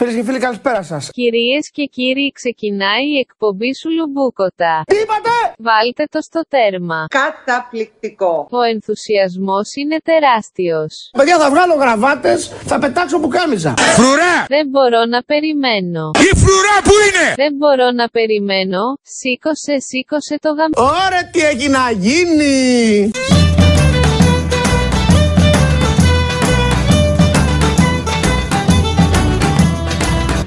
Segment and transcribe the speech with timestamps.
[0.00, 1.10] Φίλες και φίλοι, καλησπέρα σας.
[1.12, 4.82] Κυρίες και κύριοι, ξεκινάει η εκπομπή σου Λουμπούκοτα.
[4.86, 5.34] Τι είπατε!
[5.58, 7.06] Βάλτε το στο τέρμα.
[7.20, 8.46] Καταπληκτικό.
[8.50, 10.92] Ο ενθουσιασμός είναι τεράστιος.
[11.18, 12.38] Παιδιά, θα βγάλω γραβάτες,
[12.70, 13.74] θα πετάξω πουκάμιζα.
[13.98, 14.36] Φρουρά!
[14.48, 16.10] Δεν μπορώ να περιμένω.
[16.28, 17.26] Η φρουρά που είναι!
[17.42, 18.82] Δεν μπορώ να περιμένω.
[19.16, 20.70] Σήκωσε, σήκωσε το γαμ...
[21.04, 23.10] Ωραία, τι έχει να γίνει!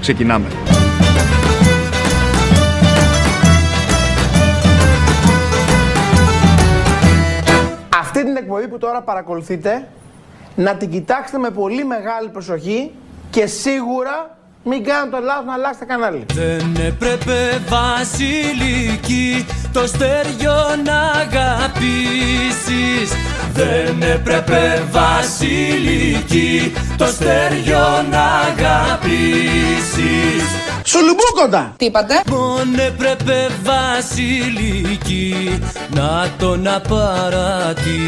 [0.03, 0.47] Ξεκινάμε.
[7.99, 9.87] Αυτή την εκπομπή που τώρα παρακολουθείτε,
[10.55, 12.91] να την κοιτάξετε με πολύ μεγάλη προσοχή
[13.29, 16.25] και σίγουρα μην κάνετε το λάθος να αλλάξετε κανάλι.
[16.33, 23.09] Δεν έπρεπε βασιλική το στέριο να αγαπήσεις
[23.53, 30.43] Δεν έπρεπε βασιλική το στέριο να αγαπήσεις
[30.93, 31.73] Σουλουμπούκοντα!
[31.77, 37.99] Τι είπατε; Μον έπρεπε βασιλική να τον απαρατήσεις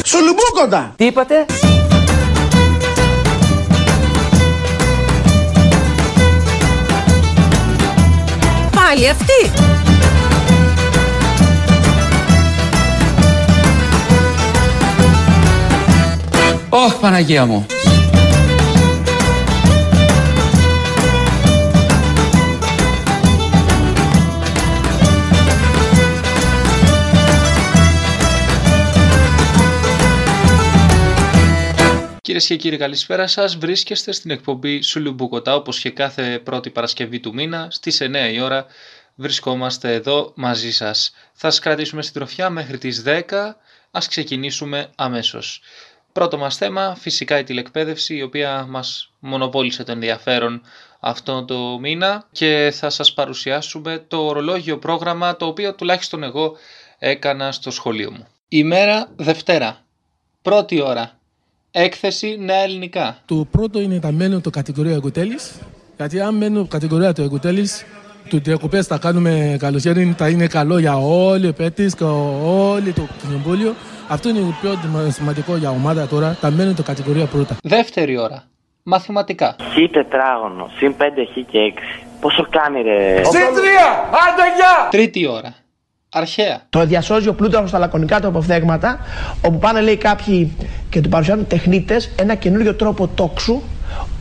[0.04, 0.92] Σουλουμπούκοντα!
[0.96, 1.44] Τι είπατε;
[8.74, 9.75] Πάλι αυτή.
[16.70, 17.66] Ωχ, Παναγία μου.
[32.22, 33.56] Κυρίες και κύριοι, καλησπέρα σας.
[33.56, 38.66] Βρίσκεστε στην εκπομπή Σουλουμπουκοτά όπως και κάθε πρώτη Παρασκευή του μήνα στις 9 η ώρα.
[39.14, 41.12] Βρισκόμαστε εδώ μαζί σας.
[41.32, 43.60] Θα σας κρατήσουμε στην τροφιά μέχρι τις 10.
[43.90, 45.60] Α ξεκινήσουμε αμέσως.
[46.16, 50.60] Πρώτο μας θέμα, φυσικά η τηλεκπαίδευση, η οποία μας μονοπόλησε το ενδιαφέρον
[51.00, 56.56] αυτό το μήνα και θα σας παρουσιάσουμε το ορολόγιο πρόγραμμα το οποίο τουλάχιστον εγώ
[56.98, 58.26] έκανα στο σχολείο μου.
[58.48, 59.84] Ημέρα Δευτέρα.
[60.42, 61.18] Πρώτη ώρα.
[61.70, 63.18] Έκθεση νέα ελληνικά.
[63.24, 65.52] Το πρώτο είναι τα μένω το κατηγορία εγκοτέλης.
[65.96, 67.84] Γιατί αν μένω κατηγορία του εγκοτέλης,
[68.28, 72.04] του διακοπές θα κάνουμε καλοσχέδι, θα είναι καλό για όλοι οι παίκτες και
[72.44, 73.74] όλοι το κοινοβούλιο.
[74.08, 74.78] Αυτό είναι το πιο
[75.10, 76.36] σημαντικό για ομάδα τώρα.
[76.40, 77.56] Τα μένω το κατηγορία πρώτα.
[77.62, 78.42] Δεύτερη ώρα.
[78.82, 79.56] Μαθηματικά.
[79.60, 81.02] Χ τετράγωνο, συν 5
[81.32, 81.78] χ και 6.
[82.20, 83.20] Πόσο κάνει ρε;
[84.90, 85.54] Τρίτη ώρα.
[86.12, 86.60] Αρχαία.
[86.70, 88.98] Το διασώζει ο Πλούταρχος στα λακωνικά του αποφθέγματα,
[89.44, 90.56] όπου πάνε λέει κάποιοι
[90.90, 93.62] και του παρουσιάζουν τεχνίτες ένα καινούριο τρόπο τόξου,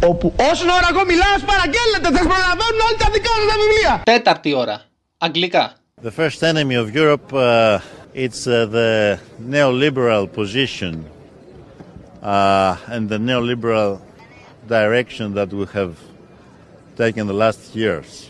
[0.08, 3.56] όπου όσο ώρα εγώ μιλάω, σας παραγγέλλετε, θα σας προλαβαίνουν όλοι τα δικά σας τα
[3.62, 4.02] βιβλία.
[4.04, 4.82] Τέταρτη ώρα.
[5.18, 5.74] Αγγλικά.
[6.04, 7.80] The first enemy of Europe, uh,
[8.16, 11.06] it's uh, the neoliberal position
[12.24, 14.02] uh, and the neoliberal
[14.70, 16.00] direction that we have
[16.96, 18.30] taken the last years.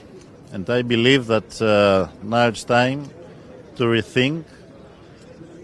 [0.52, 3.12] And I believe that uh, now it's time
[3.76, 4.46] to rethink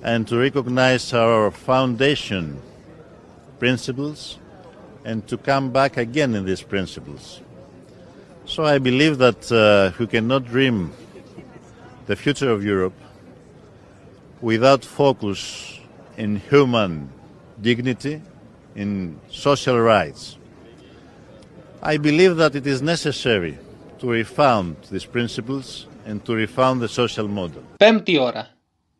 [0.04, 2.62] and to recognize our foundation
[3.58, 4.38] principles
[5.04, 7.42] and to come back again in these principles.
[8.46, 10.94] So I believe that uh, we cannot dream
[12.06, 12.94] the future of Europe
[14.42, 15.40] without focus
[16.18, 16.92] in human
[17.70, 18.16] dignity,
[18.82, 18.90] in
[19.46, 20.22] social rights.
[21.94, 23.54] I believe that it is necessary
[24.00, 25.66] to refound these principles
[26.08, 27.62] and to refound the social model.
[27.78, 28.48] Πέμπτη ώρα.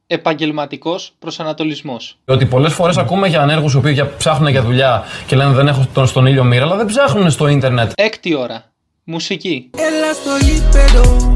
[0.08, 2.18] Επαγγελματικός προσανατολισμός.
[2.26, 5.68] Ότι πολλές φορές ακούμε για ανέργους οι οποίοι για- ψάχνουν για δουλειά και λένε δεν
[5.68, 7.92] έχω τον στον ήλιο μοίρα, αλλά δεν ψάχνουν στο ίντερνετ.
[7.96, 8.64] Έκτη ώρα.
[9.04, 9.70] Μουσική.
[9.78, 11.32] Έλα στο γήπεδο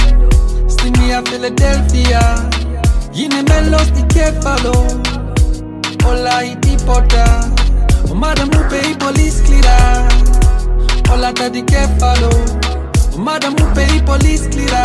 [0.68, 2.50] Στη Νέα Φιλεντέλφια
[3.16, 4.86] Γίνε μέλος στην κέφαλο.
[6.06, 7.54] Όλα ή τίποτα.
[8.12, 10.06] Ομάδα μου παίει πολύ σκληρά.
[11.14, 12.44] Όλα τα δικέφαλο
[13.18, 14.84] Ομάδα μου παίει πολύ σκληρά.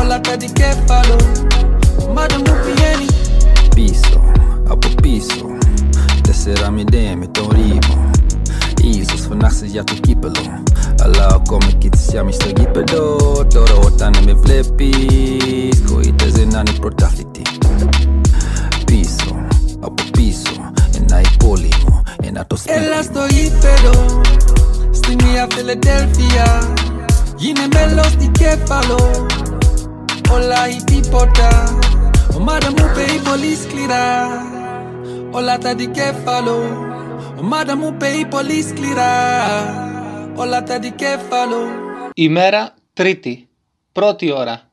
[0.00, 1.16] Όλα τα δικέφαλο
[2.08, 3.06] Ομάδα μου πηγαίνει
[3.74, 4.20] Πίσω,
[4.68, 5.46] από πίσω.
[6.22, 8.10] Τέσσερα μηδέν με τον ρήμο
[8.82, 10.62] Ίσως φωνάξεις για το κύπελο
[11.02, 13.16] Αλλά ακόμα κι τη σιάμι στο γήπεδο
[13.54, 17.42] Τώρα όταν με βλέπεις Κοίτες να είναι πρωτάθλητη
[18.84, 19.46] Πίσω,
[19.80, 20.70] από πίσω
[21.02, 24.20] Ένα υπόλοιπο, ένα το σπίτι Έλα στο γήπεδο
[24.90, 26.74] Στη Νέα Φιλεντέλφια
[27.36, 29.26] Γίνε μέλος στην κέφαλο
[30.30, 31.78] Όλα ή τίποτα.
[32.36, 34.28] Ομάδα μου παίει πολύ σκληρά
[35.30, 36.86] Όλα τα δικέφαλο
[37.40, 39.87] Ομάδα μου παίει πολύ σκληρά
[40.38, 41.68] Όλα τα δικέφαλο
[42.14, 43.48] Ημέρα Τρίτη.
[43.92, 44.70] Πρώτη ώρα.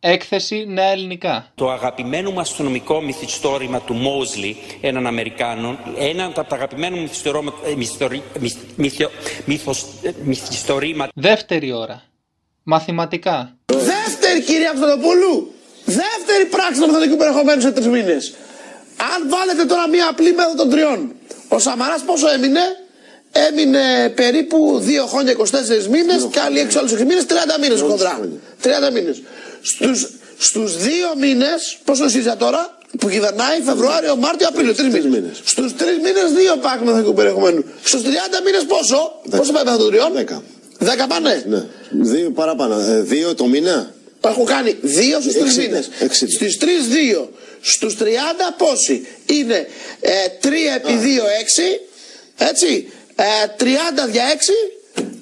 [0.00, 1.52] Έκθεση Νέα Ελληνικά.
[1.54, 7.52] Το αγαπημένο μου αστυνομικό μυθιστόρημα του Μόσλι, έναν Αμερικάνο, ένα από τα αγαπημένα μου μυθιστορώμα-
[7.66, 9.10] ε, μυθιστορι- μυθ- μυθιο-
[9.44, 11.10] μυθος- ε, μυθιστορήματα.
[11.14, 12.02] Δεύτερη ώρα.
[12.62, 13.56] Μαθηματικά.
[13.66, 15.52] Δεύτερη κυρία Αυτοδοπούλου,
[15.84, 18.34] δεύτερη πράξη του μαθηματικού περιεχομένου σε τρεις μήνες.
[19.14, 21.12] Αν βάλετε τώρα μία απλή μέθοδο των τριών,
[21.48, 22.60] ο Σαμαράς πόσο έμεινε,
[23.48, 28.20] έμεινε περίπου 2 χρόνια 24 μήνες και άλλοι 6 άλλους 6 μήνες, 30 μήνες χοντρά.
[28.62, 29.22] 30 μήνες.
[29.62, 35.40] Στους, στους δύο μήνες, πόσο ΣΥΡΙΖΑ τώρα, που κυβερνάει Φεβρουάριο, Μάρτιο, Απρίλιο, τρεις μήνες.
[35.44, 37.64] Στους τρεις μήνες, δύο πάκ μαθηματικού περιεχομένου.
[37.82, 40.42] Στους 30 μήνες πόσο, πόσο πάει μέθοδο των τριών, 10.
[40.78, 41.64] 10 πάνε; Ναι.
[41.90, 42.80] Δύο παραπάνω.
[42.80, 43.94] Ε, δύο το μήνα;
[44.24, 45.88] Έχω κάνει δύο στους τρεις 60, μήνες.
[46.00, 46.32] 60.
[46.34, 47.30] Στις τρεις δύο.
[47.60, 48.02] Στους 30
[48.56, 49.66] πόσοι; Είναι
[50.00, 50.10] ε,
[50.42, 51.80] 3 επί 2 6.
[52.36, 52.92] Έτσι.
[53.16, 53.24] Ε,
[53.58, 54.52] 30 δια 6.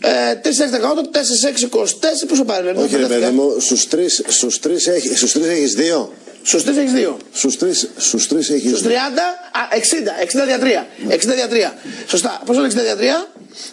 [0.01, 2.27] Ε, 3 6 18, 4 6 24.
[2.29, 3.27] Πόσο πάρει, Λένε, Όχι ρε μπερδεύτηκα.
[3.27, 6.13] παιδί μου, στους τρεις, στους τρεις, έχει, στους τρεις έχεις δύο.
[6.43, 7.19] Στους τρεις έχεις δύο.
[7.33, 9.23] Στους τρεις, στους τρεις έχεις Στους 30, δύο.
[9.61, 10.87] α, 60, 60 δια 3.
[11.09, 11.75] 60 δια 3.
[12.07, 12.43] Σωστά.
[12.47, 13.29] Πόσο είναι 60 δια 3.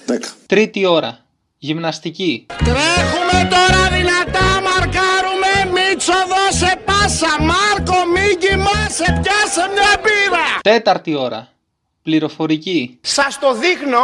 [0.06, 0.28] Δέκα.
[0.46, 1.26] Τρίτη ώρα.
[1.58, 2.46] Γυμναστική.
[2.58, 5.52] Τρέχουμε τώρα δυνατά, μαρκάρουμε.
[5.74, 7.42] Μίτσο δώσε πάσα.
[7.42, 10.46] Μάρκο, μη κοιμάσαι, πιάσε μια μπύρα.
[10.62, 11.50] Τέταρτη ώρα.
[12.03, 12.98] Πληροφορική.
[13.01, 14.03] Σας το δείχνω,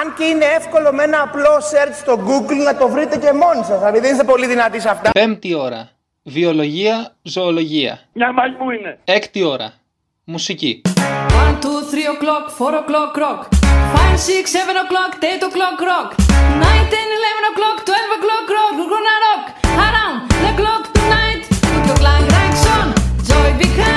[0.00, 3.64] αν και είναι εύκολο με ένα απλό search στο Google να το βρείτε και μόνοι
[3.64, 3.78] σας.
[3.78, 5.10] Δηλαδή δεν είστε πολύ δυνατοί σε αυτά.
[5.10, 5.88] Πέμπτη ώρα.
[6.22, 7.98] Βιολογία, ζωολογία.
[8.12, 8.98] Μια μαγμού είναι.
[9.04, 9.72] Έκτη ώρα.
[10.24, 10.80] Μουσική.
[10.84, 13.40] 1, 2, 3 o'clock, 4 o'clock, rock.
[13.94, 16.08] 5, 6, 7 o'clock, 8 o'clock, rock.
[16.18, 18.72] 9, 10, 11 o'clock, 12 o'clock, rock.
[18.78, 19.44] We're gonna rock
[19.84, 21.42] around the clock tonight.
[21.72, 22.86] Put your clock racks on,
[23.28, 23.95] joy behind.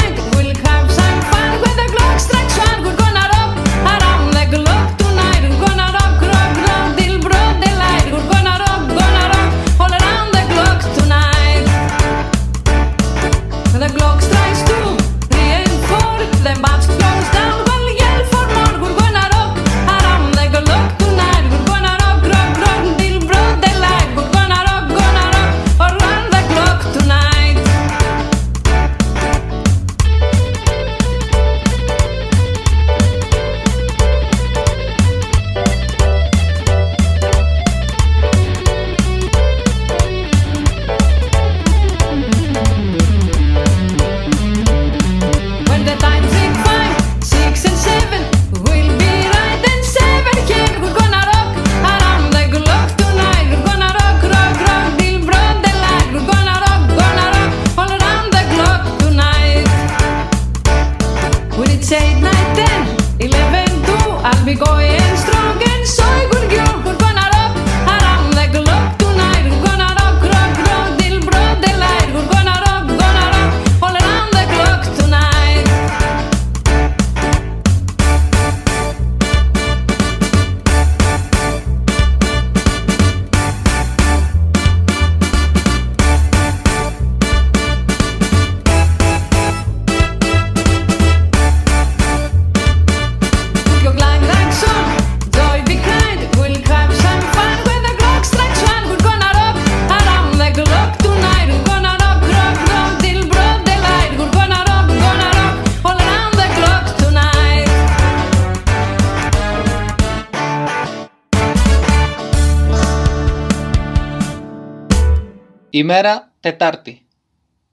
[115.90, 117.06] Ημέρα Τετάρτη.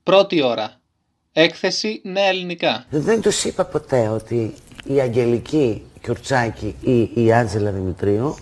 [0.03, 0.81] Πρώτη ώρα.
[1.33, 2.85] Έκθεση Νέα Ελληνικά.
[2.91, 4.55] Δεν τους είπα ποτέ ότι
[4.85, 8.37] η Αγγελική Κιουρτσάκη ή η Άντζελα Δημητρίου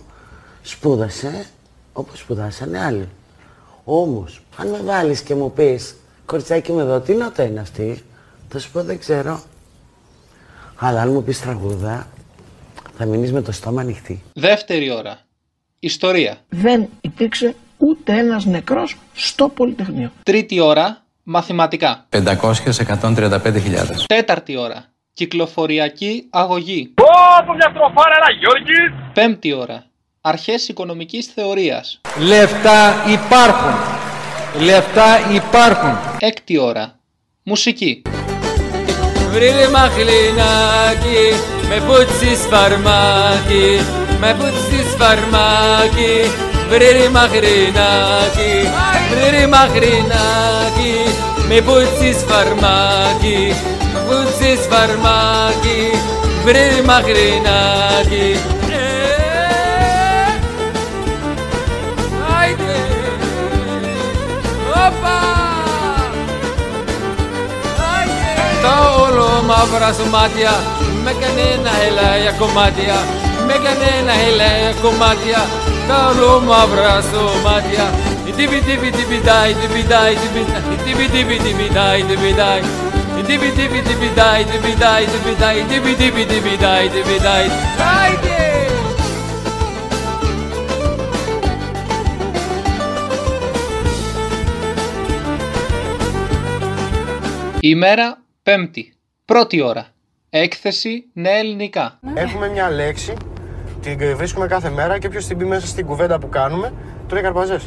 [0.61, 1.45] σπούδασε
[1.93, 3.09] όπως σπουδάσανε άλλοι.
[3.83, 8.03] Όμως, αν με βάλεις και μου πεις «Κοριτσάκι με εδώ, τι νότα είναι αυτή»
[8.49, 9.43] θα σου πω «Δεν ξέρω».
[10.75, 12.07] Αλλά αν μου πεις τραγούδα,
[12.97, 14.23] θα μείνεις με το στόμα ανοιχτή.
[14.33, 15.19] Δεύτερη ώρα.
[15.79, 16.37] Ιστορία.
[16.49, 17.55] Δεν υπήρξε
[17.85, 20.11] ούτε ένας νεκρός στο Πολυτεχνείο.
[20.23, 20.97] Τρίτη ώρα.
[21.23, 22.05] Μαθηματικά.
[22.09, 24.05] 500-135.000.
[24.05, 24.85] Τέταρτη ώρα.
[25.13, 26.93] Κυκλοφοριακή αγωγή.
[27.01, 29.11] Ω, μια στροφάρα, ένα Γιώργης!
[29.13, 29.83] Πέμπτη ώρα.
[30.21, 32.01] Αρχές οικονομικής θεωρίας.
[32.27, 33.75] Λεφτά υπάρχουν.
[34.63, 35.97] Λεφτά υπάρχουν.
[36.19, 36.99] Έκτη ώρα.
[37.43, 38.01] Μουσική.
[39.31, 41.23] Βρήρε μαχλινάκι,
[41.69, 43.79] με πούτσις φαρμάκι,
[44.19, 46.31] με πούτσις φαρμάκι,
[46.69, 48.53] βρήρι μαχρινάκι,
[49.09, 50.95] βρήρι μαχρινάκι,
[51.47, 53.55] με βούτσις σφαρμάκι,
[54.07, 55.99] βούτσις σφαρμάκι,
[56.43, 58.39] βρήρι μαχρινάκι.
[58.69, 59.03] Ε,
[68.61, 70.53] Τα μαύρα σου μάτια
[71.03, 72.97] με κανένα ελαία κομμάτια,
[73.47, 75.41] με κανένα ελαία κομμάτια
[75.87, 76.01] τα
[76.47, 77.85] μαύρα σου μάτια
[78.37, 82.61] Τιπι τιπι τιπι τάι τιπι τάι τιπι τάι Τιπι τιπι τιπι τάι τιπι τάι
[83.27, 87.45] Τιπι τιπι τιπι τάι τιπι τάι τιπι τάι Τιπι τιπι τιπι τάι τιπι τάι
[88.01, 88.45] Άιντε!
[97.59, 98.93] Ημέρα Πέμπτη.
[99.25, 99.87] Πρώτη ώρα.
[100.29, 101.99] Έκθεση νέα ελληνικά.
[102.13, 103.13] Έχουμε μια λέξη,
[103.93, 106.73] την βρίσκουμε κάθε μέρα και ποιο την πει μέσα στην κουβέντα που κάνουμε,
[107.07, 107.59] τρώει καρπαζέ.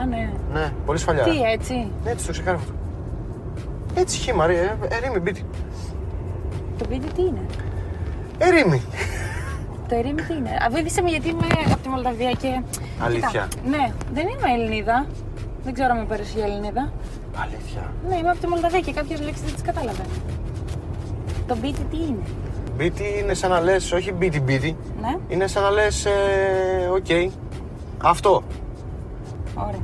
[0.00, 0.30] Α, ναι.
[0.52, 1.22] Ναι, πολύ σφαλιά.
[1.22, 2.72] Τι, έτσι; Έτσι το ξεκάρω αυτό.
[3.94, 5.44] Έτσι χήμα, ρε, ε, ερήμη μπίτι.
[6.78, 7.40] Το μπίτι τι είναι;
[8.38, 8.82] Ερήμη.
[9.88, 12.62] Το ερήμη τι είναι; Αβίδησε με γιατί είμαι από τη Μολδαβία και.
[13.04, 13.48] Αλήθεια.
[13.50, 15.06] Κοίτα, ναι, δεν είμαι Ελληνίδα.
[15.64, 16.92] Δεν ξέρω αν με πέρασες για Ελληνίδα.
[17.42, 17.92] Αλήθεια.
[18.08, 20.04] Ναι, είμαι από τη Μολδαβία και κάποιες λέξεις δεν τις κατάλαβα.
[21.46, 22.24] Το μπίτι τι είναι;
[22.80, 24.76] Μπίτι είναι σαν να λες, όχι μπίτι μπίτι.
[25.00, 25.16] Ναι.
[25.28, 26.10] Είναι σαν να λες, ε,
[26.94, 27.32] οκ.
[28.02, 28.42] Αυτό.
[29.54, 29.80] Ωραία.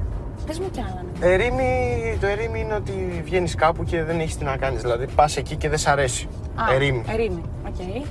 [0.46, 1.02] Πες μου κι άλλα.
[1.20, 1.26] ναι.
[1.32, 4.80] Ερήμη, το ερήμη είναι ότι βγαίνεις κάπου και δεν έχεις τι να κάνεις.
[4.82, 6.28] Δηλαδή πας εκεί και δεν σ' αρέσει.
[6.54, 7.04] Α, ερήμη.
[7.08, 7.42] Ερήμη.
[7.66, 8.04] Οκ.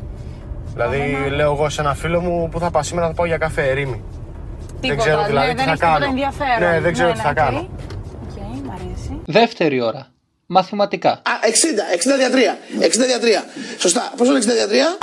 [0.74, 1.36] Δηλαδή Ωραία.
[1.36, 4.04] λέω εγώ σε ένα φίλο μου που θα πάω σήμερα θα πάω για καφέ, ερήμη.
[4.80, 6.06] Τίποτα, ξέρω ναι, δηλαδή δεν τι θα έχεις τίποτα κάνω.
[6.12, 6.70] ενδιαφέρον.
[6.70, 7.36] Ναι, δεν ξέρω τι θα οκ.
[7.36, 7.58] κάνω.
[7.60, 9.20] Οκ, μ' αρέσει.
[9.26, 10.08] Δεύτερη ώρα.
[10.46, 11.10] Μαθηματικά.
[11.10, 12.58] Α, 60, 60 δια 3.
[12.82, 13.46] 60 δια 3.
[13.78, 14.14] Σωστά.
[14.18, 14.98] Πόσο είναι 60 δια 3?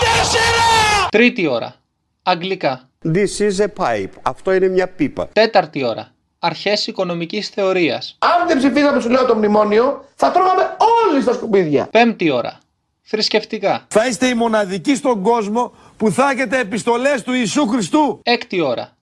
[1.11, 1.75] Τρίτη ώρα.
[2.23, 2.89] Αγγλικά.
[3.05, 4.09] This is a pipe.
[4.23, 5.29] Αυτό είναι μια πίπα.
[5.33, 6.13] Τέταρτη ώρα.
[6.39, 8.17] Αρχές οικονομικής θεωρίας.
[8.19, 10.77] Αν δεν ψηφίσαμε, σου λέω το μνημόνιο, θα τρώγαμε
[11.11, 11.87] όλοι στα σκουπίδια.
[11.91, 12.59] Πέμπτη ώρα.
[13.03, 13.87] Θρησκευτικά.
[13.89, 18.21] Θα είστε οι μοναδικοί στον κόσμο που θα έχετε επιστολές του Ιησού Χριστού.
[18.23, 18.97] Έκτη ώρα.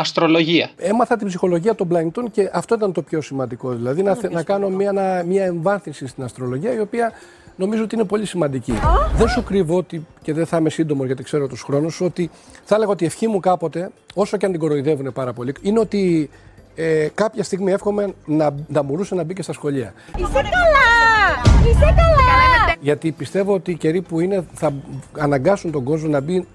[0.00, 0.70] Αστρολογία.
[0.76, 3.70] Έμαθα την ψυχολογία των πλανητών και αυτό ήταν το πιο σημαντικό.
[3.70, 7.12] Δηλαδή να, θε- να κάνω μια, να- μια εμβάθυνση στην αστρολογία η οποία
[7.56, 8.72] νομίζω ότι είναι πολύ σημαντική.
[9.16, 12.30] Δεν σου κρύβω ότι, και δεν θα είμαι σύντομος γιατί ξέρω τους χρόνους, ότι
[12.64, 15.78] θα έλεγα ότι η ευχή μου κάποτε, όσο και αν την κοροϊδεύουν πάρα πολύ, είναι
[15.78, 16.30] ότι
[16.74, 19.92] ε, κάποια στιγμή εύχομαι να, να μπορούσε να μπει και στα σχολεία.
[20.16, 21.68] Είσαι καλά!
[21.70, 22.74] Είσαι καλά!
[22.80, 24.72] Γιατί πιστεύω ότι οι καιροί που είναι θα
[25.18, 26.46] αναγκάσουν τον κόσμο να, μπει,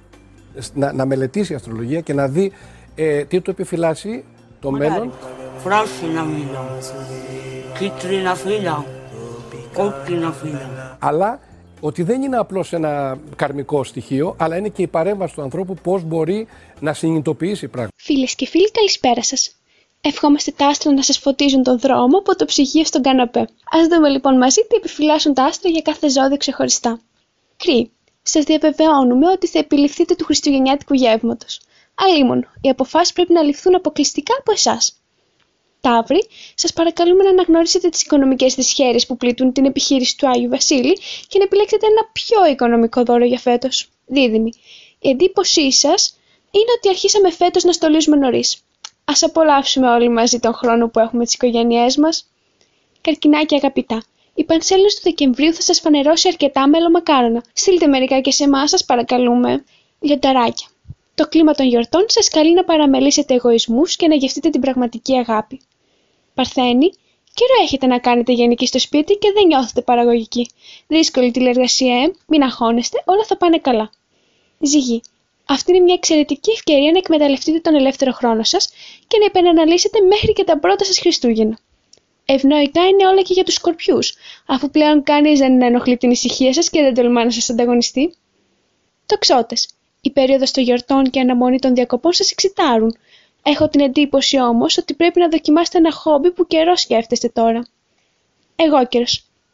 [0.73, 2.51] να, να μελετήσει αστρολογία και να δει
[2.95, 4.23] ε, τι του επιφυλάσσει
[4.59, 5.11] το μέλλον;
[5.63, 6.79] Πράσινα φύλλα,
[7.79, 8.85] κίτρινα φύλλα,
[9.73, 10.97] κόκκινα φύλλα.
[10.99, 11.39] αλλά
[11.79, 16.03] ότι δεν είναι απλώς ένα καρμικό στοιχείο, αλλά είναι και η παρέμβαση του ανθρώπου πώς
[16.03, 16.47] μπορεί
[16.79, 17.95] να συνειδητοποιήσει πράγματα.
[17.97, 19.55] Φίλες και φίλοι, καλησπέρα σας.
[20.01, 23.39] Ευχόμαστε τα άστρα να σας φωτίζουν τον δρόμο από το ψυγείο στον καναπέ.
[23.39, 26.99] Α δούμε λοιπόν μαζί τι επιφυλάσσουν τα άστρα για κάθε ζώδιο ξεχωριστά.
[27.57, 31.61] Κρυ, σας διαβεβαιώνουμε ότι θα επιληφθείτε του Χριστουγεννιάτικου γεύματος.
[31.95, 34.97] Αλλήμον, οι αποφάσεις πρέπει να ληφθούν αποκλειστικά από εσάς.
[35.81, 40.97] Ταύροι, σας παρακαλούμε να αναγνωρίσετε τις οικονομικές δυσχέρειες που πλήττουν την επιχείρηση του Άγιου Βασίλη
[41.27, 43.89] και να επιλέξετε ένα πιο οικονομικό δώρο για φέτος.
[44.05, 44.51] Δίδυμοι,
[44.99, 46.17] η εντύπωσή σας
[46.51, 48.55] είναι ότι αρχίσαμε φέτος να στολίζουμε νωρίς.
[49.05, 52.25] Α απολαύσουμε όλοι μαζί τον χρόνο που έχουμε τις οικογένειές μας.
[53.01, 54.03] Καρκινάκια αγαπητά,
[54.35, 57.43] η πανσέλινος του Δεκεμβρίου θα σας φανερώσει αρκετά μελομακάρονα.
[57.53, 59.63] Στείλτε μερικά και σε εμάς, σας παρακαλούμε.
[59.99, 60.67] Λιονταράκια.
[61.15, 65.61] Το κλίμα των γιορτών σας καλεί να παραμελήσετε εγωισμούς και να γευτείτε την πραγματική αγάπη.
[66.33, 66.89] Παρθένη,
[67.33, 70.49] καιρό έχετε να κάνετε γενική στο σπίτι και δεν νιώθετε παραγωγική.
[70.87, 73.91] Δύσκολη τηλεργασία, ε, μην αγχώνεστε, όλα θα πάνε καλά.
[74.59, 75.01] Ζυγή,
[75.45, 78.69] αυτή είναι μια εξαιρετική ευκαιρία να εκμεταλλευτείτε τον ελεύθερο χρόνο σας
[79.07, 81.59] και να επαναναλύσετε μέχρι και τα πρώτα σας Χριστούγεννα.
[82.25, 84.13] Ευνοϊκά είναι όλα και για τους σκορπιούς,
[84.45, 88.15] αφού πλέον κανείς δεν ενοχλεί την ησυχία σας και δεν τολμά να σας ανταγωνιστεί.
[89.05, 89.67] Τοξότες.
[90.05, 92.97] Η περίοδος των γιορτών και η αναμονή των διακοπών σας εξητάρουν.
[93.43, 97.67] Έχω την εντύπωση όμως ότι πρέπει να δοκιμάσετε ένα χόμπι που καιρό σκέφτεστε τώρα.
[98.55, 99.05] Εγώ καιρο.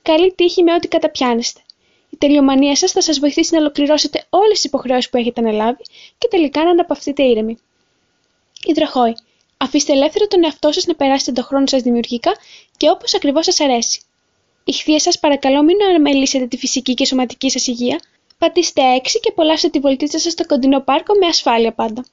[0.01, 1.61] Καλή τύχη με ό,τι καταπιάνεστε.
[2.09, 5.81] Η τελειομανία σας θα σας βοηθήσει να ολοκληρώσετε όλες τις υποχρεώσεις που έχετε αναλάβει
[6.17, 7.57] και τελικά να αναπαυθείτε ήρεμοι.
[8.65, 9.15] Υδροχόη.
[9.57, 12.31] Αφήστε ελεύθερο τον εαυτό σας να περάσετε τον χρόνο σας δημιουργικά
[12.77, 14.01] και όπως ακριβώς σας αρέσει.
[14.63, 17.99] Ηχθείε σας παρακαλώ μην αναμελήσετε τη φυσική και σωματική σας υγεία.
[18.39, 22.05] Πατήστε έξι και απολαύστε τη βολτίτσα σας στο κοντινό πάρκο με ασφάλεια πάντα.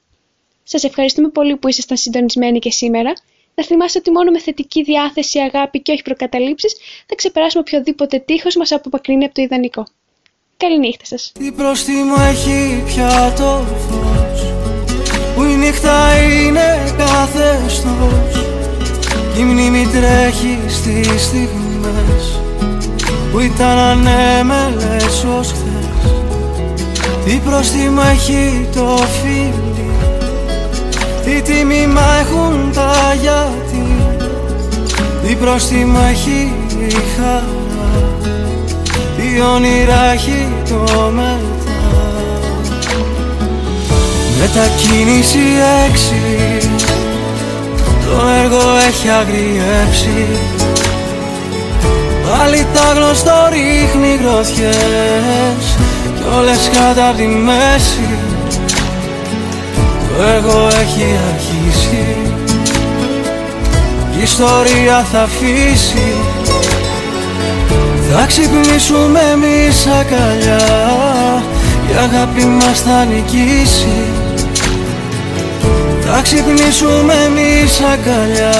[0.63, 3.13] Σας ευχαριστούμε πολύ που ήσασταν συντονισμένοι και σήμερα.
[3.55, 6.75] Να θυμάστε ότι μόνο με θετική διάθεση, αγάπη και όχι προκαταλήψεις
[7.07, 9.85] θα ξεπεράσουμε οποιοδήποτε τείχος μας απομακρύνει από το ιδανικό.
[10.57, 11.31] Καληνύχτα σας.
[11.39, 14.41] Τι πρόστιμο έχει πια το φως
[15.35, 18.45] Που η νύχτα είναι καθεστώς
[19.33, 22.41] Κι η μνήμη τρέχει στις στιγμές
[23.31, 25.76] Που ήταν ανέμελες ως χθες
[27.27, 29.89] Τι πρόστιμο έχει το φίλι
[31.25, 33.85] Τι τίμημα έχουν τα γιατί
[35.23, 37.43] Τι πρόστιμο έχει η χαρά
[39.17, 41.47] Τι Τι όνειρα έχει το μετά
[44.39, 45.39] Μετακίνηση
[45.89, 46.69] έξι
[48.05, 50.25] Το έργο έχει αγριέψει
[52.29, 55.86] Πάλι τα γνωστό ρίχνει γροθιές
[56.27, 58.09] Κι όλες κατά τη μέση.
[60.07, 62.15] Το έργο έχει αρχίσει.
[64.17, 66.13] Η ιστορία θα αφήσει.
[68.11, 70.65] Θα ξυπνήσουμε εμείς αγκαλιά.
[71.91, 74.03] Η αγάπη μας θα νικήσει.
[76.01, 78.53] Θα ξυπνήσουμε εμείς αγκαλιά.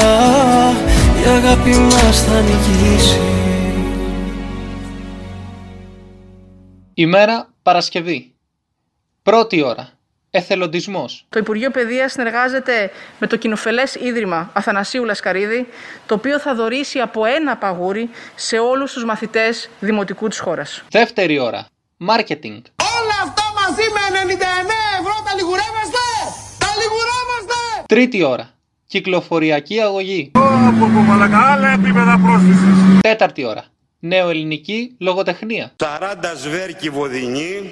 [1.24, 3.20] Η αγάπη μας θα νικήσει.
[6.94, 8.34] Ημέρα Παρασκευή.
[9.24, 9.90] Πρώτη ώρα.
[10.32, 11.26] Εθελοντισμός.
[11.30, 15.68] Το Υπουργείο Παιδείας συνεργάζεται με το Κοινοφελές Ίδρυμα Αθανασίου Λασκαρίδη,
[16.06, 20.84] το οποίο θα δωρήσει από ένα παγούρι σε όλους τους μαθητές δημοτικού της χώρας.
[20.90, 21.66] Δεύτερη ώρα.
[21.98, 22.62] Μάρκετινγκ.
[22.98, 24.38] Όλα αυτά μαζί με 99
[25.00, 26.06] ευρώ τα λιγουρεύεστε!
[26.58, 27.84] Τα λιγουρεύεστε!
[27.88, 28.50] Τρίτη ώρα.
[28.88, 30.32] Κυκλοφοριακή αγωγή.
[30.34, 33.02] Από μαλακά, άλλα επίπεδα πρόσκλησης.
[33.02, 33.66] Τέταρτη ώρα.
[34.00, 35.72] Νεοελληνική λογοτεχνία.
[35.84, 35.86] 40
[36.36, 37.72] σβέρκι βοδινή,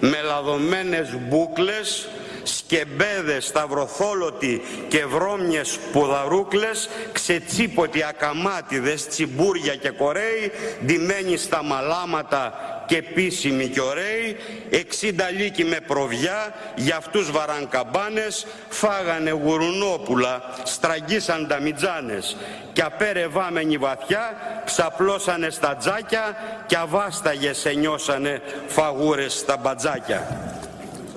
[0.00, 2.08] μελαδωμένες μπούκλες,
[2.46, 10.52] σκεμπέδες, σταυροθόλωτοι και βρώμιες πουδαρούκλες, ξετσίποτοι ακαμάτιδες, τσιμπούρια και κορέοι,
[10.84, 12.54] ντυμένοι στα μαλάματα
[12.86, 14.36] και επίσημοι και ωραίοι,
[14.70, 22.36] 60 λύκοι με προβιά, για αυτούς βαράν καμπάνες, φάγανε γουρουνόπουλα, στραγγίσαν τα μιτζάνες
[22.72, 26.36] και απέρευάμενοι βαθιά, ξαπλώσανε στα τζάκια
[26.66, 30.50] και αβάσταγες ενιώσανε φαγούρες στα μπατζάκια.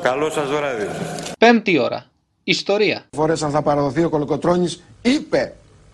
[0.02, 0.88] Καλό σας βράδυ.
[1.40, 2.06] Πέμπτη ώρα.
[2.44, 3.04] Ιστορία.
[3.16, 5.54] Φορές αν θα παραδοθεί ο Κολοκοτρώνης είπε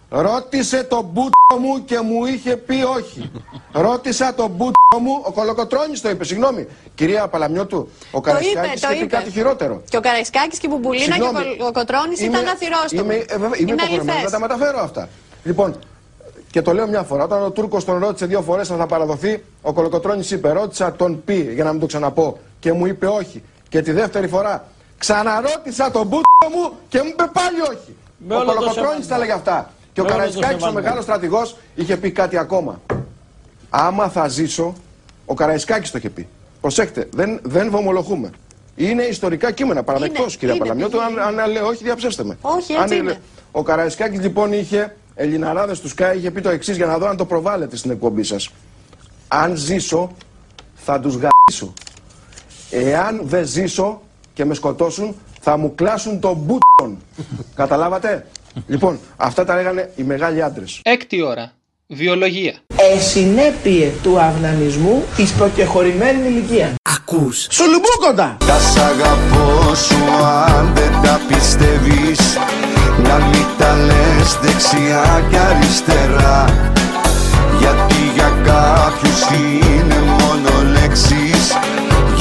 [0.09, 3.31] Ρώτησε τον μπούτσο μου και μου είχε πει όχι.
[3.71, 6.67] Ρώτησα τον μπούτσο μου, ο Κολοκοτρώνης το είπε, συγγνώμη.
[6.95, 9.15] Κυρία Παλαμιώτου, ο Καραϊσκάκης το είχε πει είπε.
[9.15, 9.81] κάτι χειρότερο.
[9.89, 11.55] Και ο Καραϊσκάκης και η Μπουμπουλίνα Συγγνώμη.
[11.57, 13.01] και ο Κοτρώνης Είμαι- ήταν αθυρόστομοι.
[13.01, 14.31] Είμαι, ε, βέβαια, είμαι Είναι υποχρεωμένος να αληθές.
[14.31, 15.09] τα μεταφέρω αυτά.
[15.43, 15.79] Λοιπόν,
[16.51, 19.43] και το λέω μια φορά, όταν ο Τούρκος τον ρώτησε δύο φορές αν θα παραδοθεί,
[19.61, 23.43] ο Κολοκοτρώνης είπε: Ρώτησα τον πει για να μην το ξαναπώ και μου είπε όχι.
[23.75, 24.65] Και τη δεύτερη φορά
[24.97, 27.95] ξαναρώτησα τον μπούτσο μου και μου είπε πάλι όχι.
[28.17, 29.07] Με ο όλο το Κολοκοτρώνης σεβασμό.
[29.09, 29.71] τα έλεγε αυτά.
[29.93, 30.79] Και ο Με όλο το Καραϊσκάκης, ο σεβασμό.
[30.79, 32.81] μεγάλος στρατηγός, είχε πει κάτι ακόμα.
[33.69, 34.73] Άμα θα ζήσω,
[35.25, 36.27] ο Καραϊσκάκης το είχε πει.
[36.61, 38.29] Προσέξτε, δεν, δεν βομολογούμε.
[38.75, 40.97] Είναι ιστορικά κείμενα, παραδεκτός Είναι, κυρία είναι, Παλαμιώτου.
[41.11, 41.21] είναι.
[41.21, 42.37] Αν, αν λέω όχι, διαψεύστε με.
[42.41, 43.21] Όχι, Αν έτσι είναι- είναι.
[43.51, 47.17] Ο Καραϊσκάκης λοιπόν είχε, Ελληναράδες του ΣΚΑ, είχε πει το εξής για να δω αν
[47.17, 48.49] το προβάλλετε στην εκπομπή σας.
[49.27, 50.11] Αν ζήσω,
[50.75, 51.73] θα τους γαμίσω.
[52.83, 54.01] Εάν δεν ζήσω
[54.33, 56.97] και με σκοτώσουν, θα μου κλάσουν τον μπούτσον.
[57.55, 58.25] Καταλάβατε;
[58.67, 60.79] λοιπόν, αυτά τα λέγανε οι μεγάλοι άντρες.
[60.83, 61.51] Έκτη ώρα.
[61.87, 62.53] Βιολογία.
[62.95, 66.73] Εσυνέπειε του αυνανισμού εις προκεχωρημένης ηλικίας.
[66.81, 67.47] Ακούς.
[67.49, 68.37] Σουλουμπούκοντα!
[68.47, 72.37] Τα σ' αγαπώ σου αν δεν τα πιστεύεις
[73.03, 76.45] Να μην τα λες δεξιά και αριστερά
[77.59, 79.84] Γιατί για κάποιους είναι μόνο λέξεις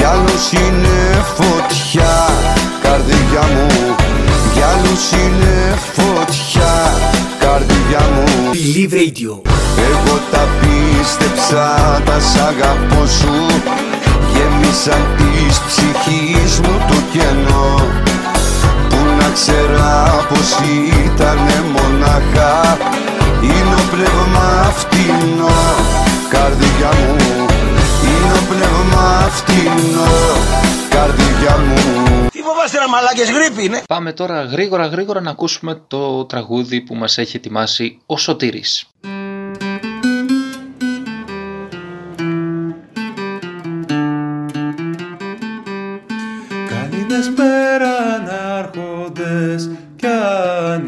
[0.05, 2.13] Για άλλους είναι φωτιά
[2.81, 3.95] Καρδιά μου.
[4.53, 6.73] Για άλλους είναι φωτιά
[7.39, 8.51] Καρδιά μου.
[8.53, 9.33] Believe Radio.
[9.89, 11.67] εγώ τα πίστεψα,
[12.05, 13.35] τα σ' αγαπώ σου.
[14.33, 17.87] Γέμισαν της ψυχής μου το κενό.
[18.89, 20.49] Που να ξέρα πως
[21.05, 22.77] ήτανε μονάχα.
[23.41, 25.57] Είναι ο πνεύμα φτηνό
[26.29, 27.15] Καρδιά μου.
[27.39, 27.54] Είναι ο
[28.49, 30.07] πνεύμα φτηνό
[30.89, 33.81] Καρδιά μου Τι φοβάστε ρε μαλάκες, γρήπη είναι.
[33.87, 38.85] Πάμε τώρα γρήγορα γρήγορα να ακούσουμε το τραγούδι που μας έχει ετοιμάσει ο Σωτήρης.
[46.69, 50.87] Καλήνες πέραν άρχοντες κι αν,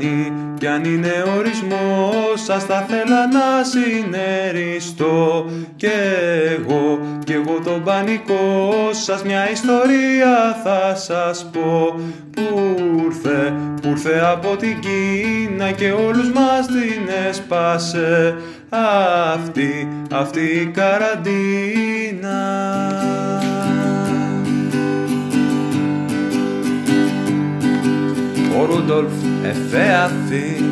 [0.59, 3.16] κι αν είναι ορισμός σας θα θέλα
[9.07, 11.95] σας μια ιστορία θα σας πω.
[12.31, 18.35] Που ήρθε, που ήρθε από την Κίνα και όλους μας την έσπασε.
[19.33, 22.39] Αυτή, αυτή η καραντίνα.
[28.59, 30.63] Ο Ρούντολφ εφέαθη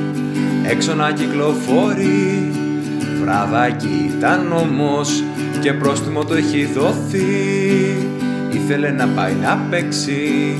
[0.63, 2.51] έξω να κυκλοφορεί.
[3.21, 5.23] Βραδάκι ήταν όμως
[5.59, 7.74] και πρόστιμο το έχει δοθεί
[8.55, 10.55] Ήθελε να πάει να παίξει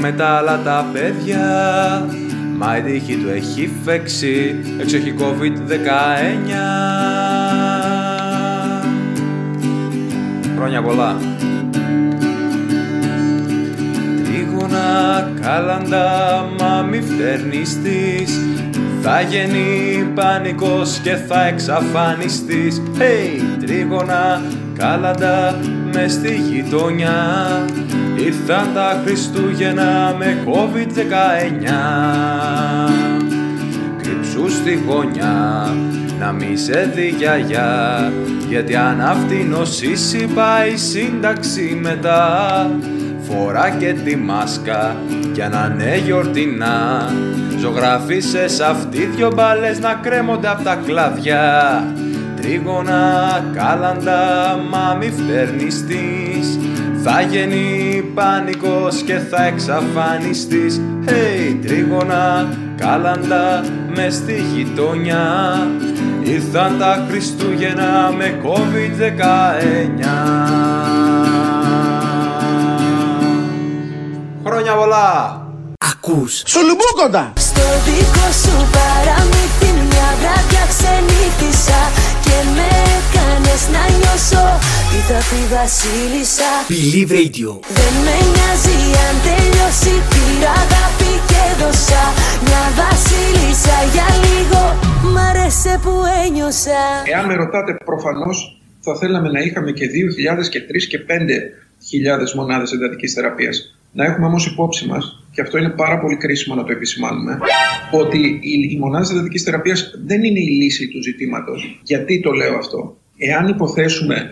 [0.00, 1.46] με τα άλλα τα παιδιά
[2.56, 5.22] Μα η τύχη του έχει φέξει έξω έχει COVID-19
[10.56, 11.16] Χρόνια πολλά.
[14.24, 18.40] Τρίγωνα κάλαντα, μα μη φτερνείς της
[19.02, 23.40] Θα γεννεί πανικός και θα εξαφανιστείς Hey!
[23.60, 24.42] Τρίγωνα
[24.78, 25.58] κάλαντα
[25.96, 27.64] με στη γειτονιά.
[28.16, 31.66] Ήρθαν τα Χριστούγεννα με COVID-19
[34.02, 35.74] Κρυψούς στη γωνιά
[36.18, 38.12] να μη σε δει γιαγιά.
[38.48, 42.70] Γιατί αν αυτή νοσήσει πάει σύνταξη μετά
[43.20, 44.96] Φορά και τη μάσκα
[45.32, 47.12] για να είναι γιορτινά.
[47.58, 51.84] Ζωγράφισε σ' αυτή δυο μπάλες να κρέμονται απ' τα κλαδιά
[52.36, 56.58] Τρίγωνα, κάλαντα, μα μη φτερνείς της
[57.02, 60.80] Θα γεννεί πανικός και θα εξαφανιστείς.
[61.06, 65.56] Hey, τρίγωνα, κάλαντα, μες στη γειτονιά.
[66.28, 70.06] Ήρθαν τα Χριστούγεννα με COVID-19
[74.44, 75.40] Χρόνια πολλά!
[75.78, 76.42] Ακούς.
[76.46, 84.44] Σουλουμπούκοντα Στο δικό σου παραμύθι μια βράδια ξενύχτησα Και με έκανες να νιώσω
[84.90, 87.50] τι θα πει βασίλισσα Believe Radio.
[87.78, 92.04] Δεν με νοιάζει αν τελειώσει πήρα αγάπη και δώσα
[92.44, 94.62] Μια βασίλισσα για λίγο
[95.12, 95.92] Μ' άρεσε που
[96.24, 98.38] ένιωσα Εάν με ρωτάτε, προφανώς
[98.86, 103.75] θα θέλαμε να είχαμε και 2.000 και 3 και 5.000 μονάδες εντατικής θεραπείας.
[103.96, 107.38] Να έχουμε όμως υπόψη μας, και αυτό είναι πάρα πολύ κρίσιμο να το επισημάνουμε,
[107.90, 111.80] ότι οι, οι μονάδε εντατική θεραπείας δεν είναι η λύση του ζητήματος.
[111.82, 114.30] Γιατί το λέω αυτό; Εάν υποθέσουμε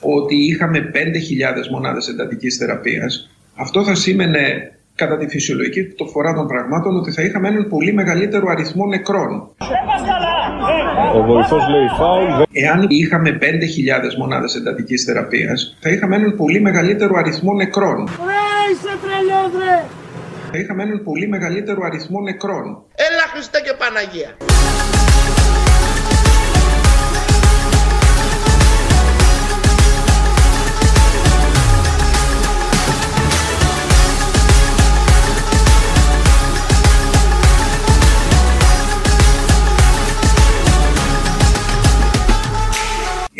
[0.00, 0.98] ότι είχαμε 5.000
[1.70, 7.22] μονάδες εντατικής θεραπείας, αυτό θα σήμαινε κατά τη φυσιολογική το φορά των πραγμάτων ότι θα
[7.22, 9.50] είχαμε έναν πολύ μεγαλύτερο αριθμό νεκρών.
[11.14, 12.42] Ο βοηθός λέει φάουλ.
[12.52, 13.44] Εάν είχαμε 5.000
[14.18, 18.08] μονάδες εντατικής θεραπείας, θα είχαμε έναν πολύ μεγαλύτερο αριθμό νεκρών.
[18.70, 19.84] Είσαι τρελός ρε!
[20.50, 22.64] Θα είχαμε έναν πολύ μεγαλύτερο αριθμό νεκρών.
[22.94, 24.36] Έλα Χριστέ και Παναγία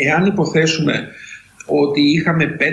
[0.01, 1.07] Εάν υποθέσουμε
[1.65, 2.63] ότι είχαμε 5.000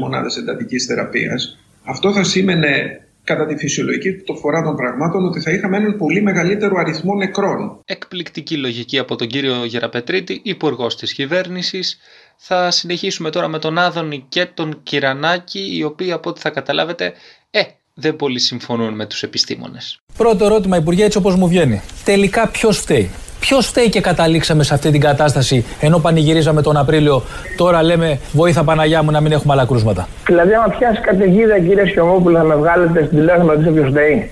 [0.00, 5.50] μονάδες εντατικής θεραπείας, αυτό θα σήμαινε κατά τη φυσιολογική το φορά των πραγμάτων ότι θα
[5.50, 7.80] είχαμε έναν πολύ μεγαλύτερο αριθμό νεκρών.
[7.84, 11.98] Εκπληκτική λογική από τον κύριο Γεραπετρίτη, υπουργός της κυβέρνησης.
[12.36, 17.12] Θα συνεχίσουμε τώρα με τον Άδωνη και τον Κυρανάκη, οι οποίοι από ό,τι θα καταλάβετε,
[17.50, 17.62] ε,
[17.94, 20.00] δεν πολύ συμφωνούν με τους επιστήμονες.
[20.16, 21.82] Πρώτο ερώτημα, Υπουργέ, έτσι όπως μου βγαίνει.
[22.04, 23.10] Τελικά ποιος φταίει;
[23.44, 27.22] Ποιος φταίει και καταλήξαμε σε αυτή την κατάσταση ενώ πανηγυρίζαμε τον Απρίλιο.
[27.56, 30.08] Τώρα λέμε βοήθα Παναγιά μου να μην έχουμε άλλα κρούσματα.
[30.26, 34.30] Δηλαδή, άμα πιάσει καταιγίδα, κύριε Σιωμόπουλο, θα με βγάλετε στην τηλεόραση να ρωτήσω ποιος φταίει.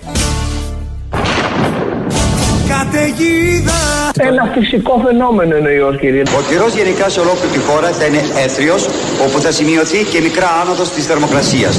[2.69, 3.81] Καταιγίδα!
[4.19, 6.23] Ένα φυσικό φαινόμενο είναι ο ιός, κύριε.
[6.23, 8.83] Ο καιρός γενικά σε ολόκληρη τη χώρα θα είναι έθριος,
[9.25, 11.75] όπου θα σημειωθεί και μικρά άνοδος της θερμοκρασίας.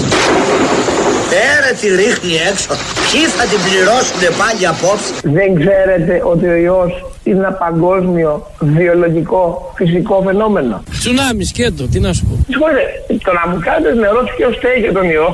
[1.34, 2.72] Πέρα τη ρίχνει έξω.
[3.12, 6.92] Ποιοι θα την πληρώσουνε πάλι απόψε; Δεν ξέρετε ότι ο ιός
[7.24, 10.84] είναι ένα παγκόσμιο βιολογικό φυσικό φαινόμενο.
[11.00, 12.34] Τσουνάμι, σκέτο, τι να σου πω.
[12.48, 12.84] Συγχωρείτε,
[13.26, 15.30] το να μου κάνετε νερό ποιος φταίει για τον ιό;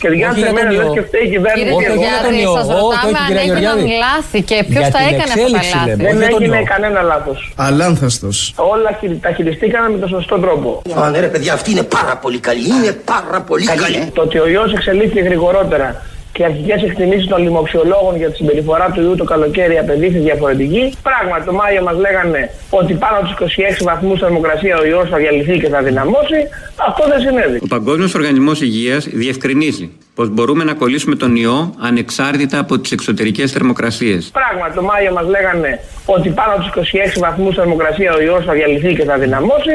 [0.00, 0.80] Και Όχι διάφορα για τον μένα ιό.
[0.82, 1.70] λες και φταίει η κυβέρνηση.
[1.76, 2.10] Όχι, και όχι εγώ.
[2.12, 2.52] για τον ιό.
[2.58, 4.02] σας Όχι, ρωτάμε όχι, αν κυρία έγιναν Γεωργιάδη.
[4.04, 5.88] λάθη και ποιος Για τα την έκανε αυτά τα εξέλιξη λάθη.
[5.88, 6.02] λέμε.
[6.06, 6.66] Δεν όχι για τον έγινε ιό.
[6.72, 7.38] κανένα λάθος.
[7.68, 8.36] Αλάνθαστος.
[8.74, 10.68] Όλα χει- τα χειριστήκαμε με τον σωστό τρόπο.
[11.00, 12.66] Α, ναι, ρε παιδιά, αυτή είναι πάρα πολύ καλή.
[12.76, 14.00] Είναι πάρα πολύ καλή.
[14.16, 15.88] Το ότι ο ιός εξελίχθηκε γρηγορότερα
[16.38, 20.82] και οι αρχικές εκτιμήσεις των λοιμοξιολόγων για τη συμπεριφορά του ιού το καλοκαίρι απεδείχθη διαφορετική.
[21.02, 25.16] Πράγματι, το Μάιο μας λέγανε ότι πάνω από τους 26 βαθμούς θερμοκρασία ο ιός θα
[25.16, 26.40] διαλυθεί και θα δυναμώσει.
[26.88, 27.58] Αυτό δεν συνέβη.
[27.62, 33.52] Ο Παγκόσμιος Οργανισμός Υγείας διευκρινίζει πως μπορούμε να κολλήσουμε τον ιό ανεξάρτητα από τις εξωτερικές
[33.52, 34.30] θερμοκρασίες.
[34.32, 38.52] Πράγματι, το Μάιο μας λέγανε ότι πάνω από τους 26 βαθμούς θερμοκρασία ο ιός θα
[38.52, 39.74] διαλυθεί και θα δυναμώσει.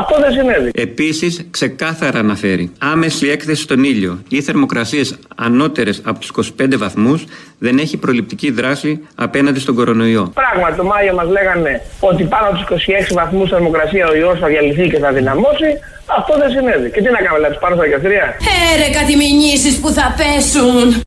[0.00, 0.70] Αυτό δεν συνέβη.
[0.74, 7.24] Επίσης, ξεκάθαρα αναφέρει άμεση έκθεση στον ήλιο ή θερμοκρασίες ανώτερες από τους 25 βαθμούς
[7.58, 10.32] δεν έχει προληπτική δράση απέναντι στον κορονοϊό.
[10.34, 14.46] Πράγματι, το Μάιο μας λέγανε ότι πάνω από τους 26 βαθμούς θερμοκρασία ο ιός θα
[14.46, 15.70] διαλυθεί και θα δυναμώσει.
[16.06, 16.90] Αυτό δεν συνέβη.
[16.90, 18.36] Και τι να κάνουμε, να τους πάρω στα δικαστήρια;
[18.72, 21.02] Έρε κάτι μηνύσεις που θα πέσουν.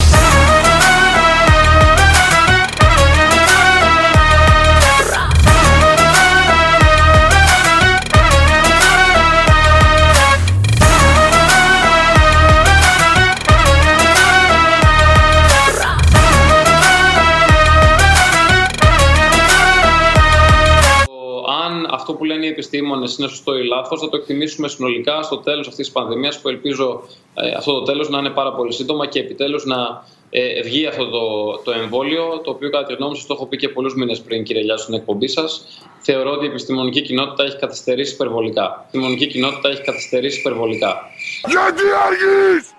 [22.07, 25.67] Αυτό που λένε οι επιστήμονες είναι σωστό ή λάθος, θα το εκτιμήσουμε συνολικά στο τέλος
[25.67, 29.19] αυτής της πανδημίας, που ελπίζω ε, αυτό το τέλος να είναι πάρα πολύ σύντομα και
[29.19, 33.33] επιτέλους να ε, βγει αυτό το, το εμβόλιο, το οποίο κατά τη γνώμη σας το
[33.33, 35.65] έχω πει και πολλούς μήνες πριν, κύριε Λιάσου, στην εκπομπή σας.
[35.99, 38.63] Θεωρώ ότι η επιστημονική κοινότητα έχει καθυστερήσει υπερβολικά.
[38.63, 41.01] Η επιστημονική κοινότητα έχει καθυστερήσει υπερβολικά.
[41.47, 42.71] Γιατί αργείς!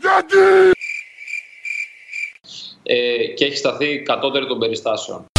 [0.00, 0.70] Γιατί!
[2.82, 5.31] Ε, και έχει σταθεί κατώτερη των περιστάσεων.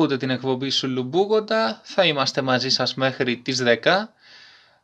[0.00, 4.14] Ακούτε την εκπομπή σου Λουμπούγοντα, θα είμαστε μαζί σας μέχρι τις 10.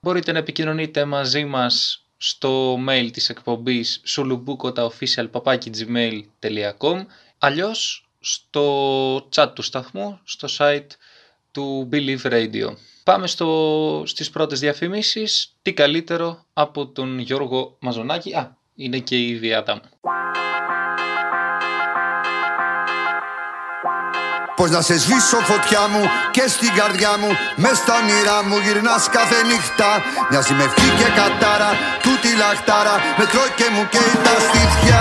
[0.01, 7.05] Μπορείτε να επικοινωνείτε μαζί μας στο mail της εκπομπής sulubukotaofficial.gmail.com
[7.39, 10.87] αλλιώς στο chat του σταθμού, στο site
[11.51, 12.77] του Believe Radio.
[13.05, 15.53] Πάμε στο, στις πρώτες διαφημίσεις.
[15.63, 19.83] Τι καλύτερο από τον Γιώργο Μαζονάκη; Α, είναι και η Διάτα μου.
[24.57, 27.31] Πώς να σε σβήσω φωτιά μου και στην καρδιά μου
[27.63, 29.91] μες στα όνειρά μου γυρνάς κάθε νύχτα.
[30.31, 31.71] Μοιάζει με ευχή και κατάρα,
[32.05, 35.01] τούτη λαχτάρα Με τρώει και μου καίει τα στήθια.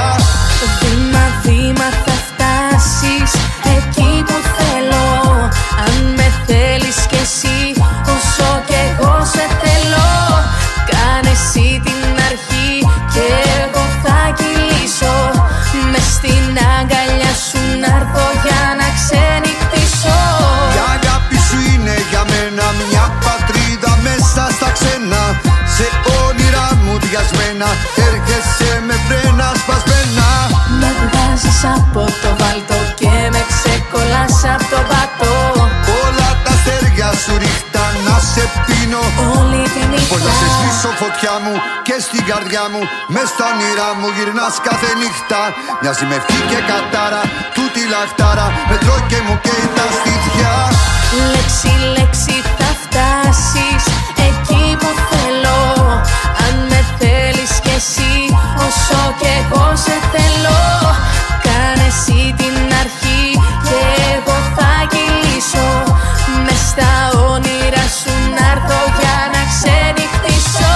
[0.81, 3.31] Βήμα βήμα θα φτάσεις
[3.77, 5.07] εκεί που θέλω.
[5.85, 7.57] Αν με θέλεις κι εσύ
[8.15, 10.09] όσο κι εγώ σε θέλω.
[10.91, 12.71] Κάνε εσύ την αρχή
[13.13, 13.25] και
[13.61, 15.17] εγώ θα κυλήσω.
[15.91, 17.14] Μες στην αγκαλιά
[27.55, 27.69] διασμένα
[28.07, 30.27] έρχεσαι με φρένα σπασμένα.
[30.79, 35.35] Με βγάζεις από το βάλτο και με ξεκολλάς από το πατό
[36.03, 39.03] Όλα τα αστέρια σου ρίχτα να σε πίνω.
[39.39, 40.11] Όλη τη νύχτα.
[40.11, 41.53] Πώς να σε σβήσω φωτιά μου
[41.87, 42.81] και στην καρδιά μου.
[43.13, 45.41] Μες στα όνειρά μου γυρνάς κάθε νύχτα.
[45.81, 47.21] Μοιάζει με ευχή και κατάρα
[47.55, 48.47] Τούτη λαχτάρα.
[48.69, 50.51] Με τρώει και μου καίει τα στήθια.
[51.33, 52.35] Λέξη, λέξη
[58.67, 60.61] όσο κι εγώ σε θέλω.
[61.45, 63.23] Κάνε εσύ την αρχή
[63.67, 63.79] και
[64.15, 65.69] εγώ θα κυλήσω.
[66.45, 66.91] Μες στα
[67.31, 70.73] όνειρα σου να έρθω για να ξενυχτήσω.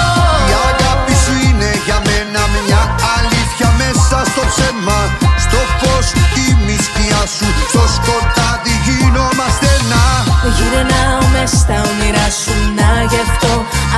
[0.52, 2.82] Η αγάπη σου είναι για μένα μια
[3.16, 5.00] αλήθεια μέσα στο ψέμα.
[5.46, 6.08] Στο φως
[6.46, 10.04] η μυστία σου Στο σκοτάδι γίνομαστε ένα.
[10.58, 13.54] Γυρνάω μες στα όνειρά σου να γευτώ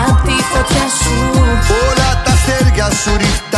[0.07, 1.15] απ' τη φωτιά σου.
[1.87, 3.50] Όλα τα αστέρια σου ρίχτα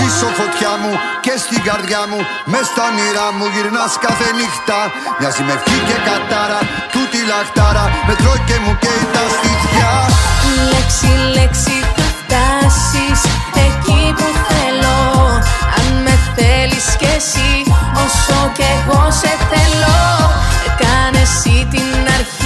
[0.00, 0.92] σβήσω φωτιά μου
[1.24, 2.18] και στην καρδιά μου
[2.52, 4.78] Μες στα όνειρά μου γυρνάς κάθε νύχτα.
[5.18, 6.60] Μοιάζει με ευχή και κατάρα
[6.94, 9.90] Τούτη λαχτάρα Με τρώει και μου καίει τα στήθια.
[10.70, 13.20] Λέξη, λέξη θα φτάσεις
[13.66, 14.98] εκεί που θέλω.
[15.78, 17.50] Αν με θέλεις κι εσύ
[18.04, 19.98] όσο κι εγώ σε θέλω.
[20.82, 22.39] Κάνε εσύ την αρχή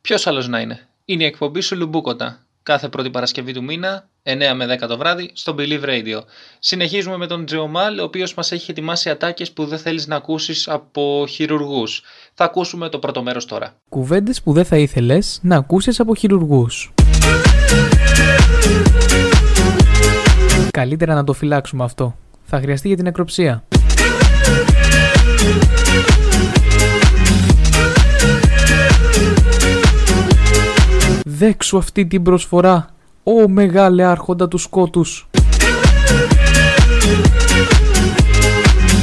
[0.00, 0.22] ποιος είναι.
[0.22, 2.46] Ποιο άλλος να είναι; Είναι η εκπομπή σου Λουμπούκοτα.
[2.62, 6.20] Κάθε πρώτη Παρασκευή του μήνα, 9 με 10 το βράδυ, στο Believe Radio.
[6.58, 10.68] Συνεχίζουμε με τον Τζεωμάλ, ο οποίος μας έχει ετοιμάσει ατάκες που δεν θέλεις να ακούσεις
[10.68, 12.02] από χειρουργούς.
[12.34, 13.74] Θα ακούσουμε το πρώτο μέρος τώρα.
[13.88, 16.92] Κουβέντες που δεν θα ήθελες να ακούσεις από χειρουργούς.
[20.70, 22.16] Καλύτερα να το φυλάξουμε αυτό.
[22.42, 23.64] Θα χρειαστεί για την νεκροψία.
[31.24, 35.28] Δέξου αυτή την προσφορά, ω μεγάλε άρχοντα του σκότους.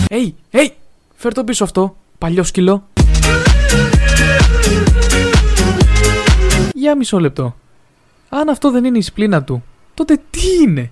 [0.10, 0.71] Ει, ει,
[1.15, 2.88] φέρ το πίσω αυτό, παλιό σκυλό.
[6.73, 7.55] Για μισό λεπτό.
[8.29, 10.91] Αν αυτό δεν είναι η σπλήνα του, τότε τι είναι;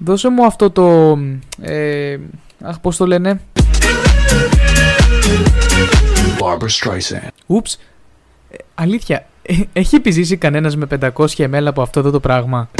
[0.00, 1.18] Δώσε μου αυτό το...
[1.60, 2.18] Ε,
[2.62, 3.40] αχ, πώς το λένε;
[6.44, 7.28] Barbara Streisand.
[7.46, 7.78] Ούψ.
[8.50, 12.70] Ε, αλήθεια, ε, έχει επιζήσει κανένας με 500 ml από αυτό εδώ το πράγμα;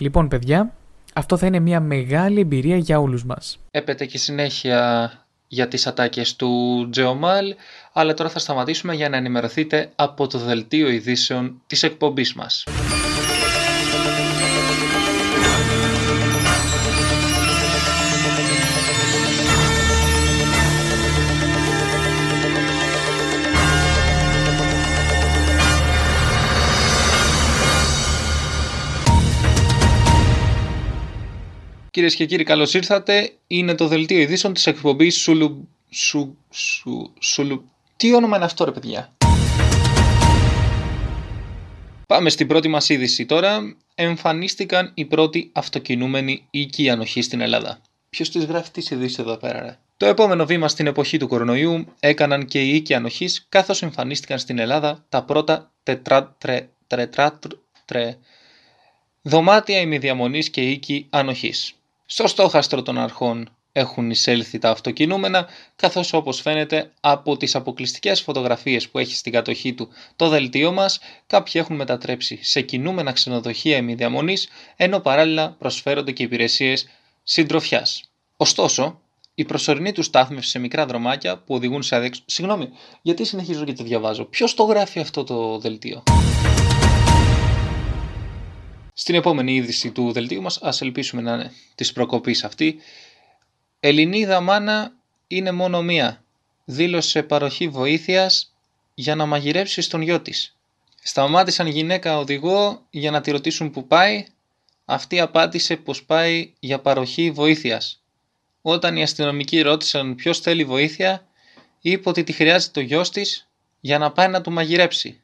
[0.00, 0.72] Λοιπόν, παιδιά,
[1.14, 3.58] αυτό θα είναι μια μεγάλη εμπειρία για όλους μας.
[3.70, 5.10] Έπεται και συνέχεια
[5.48, 7.54] για τις ατάκες του Τζεωμάλ,
[7.92, 12.64] αλλά τώρα θα σταματήσουμε για να ενημερωθείτε από το δελτίο ειδήσεων της εκπομπής μας.
[31.96, 33.32] Κυρίες και κύριοι, καλώς ήρθατε.
[33.46, 35.68] Είναι το δελτίο ειδήσεων της εκπομπής Σουλου.
[35.90, 36.36] Σου.
[36.50, 37.12] Σου.
[37.20, 37.70] Σουλου.
[37.96, 39.12] Τι όνομα είναι αυτό, ρε παιδιά;
[42.06, 43.76] Πάμε στην πρώτη μας είδηση τώρα.
[43.94, 47.80] Εμφανίστηκαν οι πρώτοι αυτοκινούμενοι οίκοι ανοχής στην Ελλάδα.
[48.10, 51.86] Ποιος τις γράφει τις ειδήσεις εδώ πέρα, ρε; Το επόμενο βήμα στην εποχή του κορονοϊού
[52.00, 57.08] έκαναν και οι οίκοι ανοχής καθώς εμφανίστηκαν στην Ελλάδα τα πρώτα τετρά, τρε, τρε,
[57.84, 58.16] τρε,
[59.22, 61.75] δωμάτια ημιδιαμονής και οίκοι ανοχής.
[62.06, 68.88] Στο στόχαστρο των αρχών έχουν εισέλθει τα αυτοκινούμενα, καθώς όπως φαίνεται από τις αποκλειστικές φωτογραφίες
[68.88, 74.48] που έχει στην κατοχή του το δελτίο μας, κάποιοι έχουν μετατρέψει σε κινούμενα ξενοδοχεία ημιδιαμονής,
[74.76, 76.88] ενώ παράλληλα προσφέρονται και υπηρεσίες
[77.22, 78.02] συντροφιάς.
[78.36, 79.00] Ωστόσο,
[79.34, 82.22] η προσωρινή τους στάθμευση σε μικρά δρομάκια που οδηγούν σε αδέξου.
[82.26, 82.68] Συγγνώμη,
[83.02, 84.24] γιατί συνεχίζω και το διαβάζω.
[84.24, 86.02] Ποιος το γράφει αυτό το δελτίο;
[88.98, 92.78] Στην επόμενη είδηση του δελτίου μας, ας ελπίσουμε να είναι της προκοπής αυτή,
[93.80, 94.92] Ελληνίδα μάνα
[95.26, 96.24] είναι μόνο μία.
[96.64, 98.54] Δήλωσε παροχή βοήθειας
[98.94, 100.56] για να μαγειρέψει στον γιο της.
[101.02, 104.26] Σταμάτησαν γυναίκα οδηγό για να τη ρωτήσουν που πάει.
[104.84, 108.02] Αυτή απάντησε πως πάει για παροχή βοήθειας.
[108.62, 111.26] Όταν οι αστυνομικοί ρώτησαν ποιος θέλει βοήθεια,
[111.80, 113.48] είπε ότι τη χρειάζεται το γιος της
[113.80, 115.20] για να πάει να του μαγειρέψει.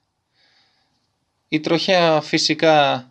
[1.49, 3.07] Η τροχέα φυσικά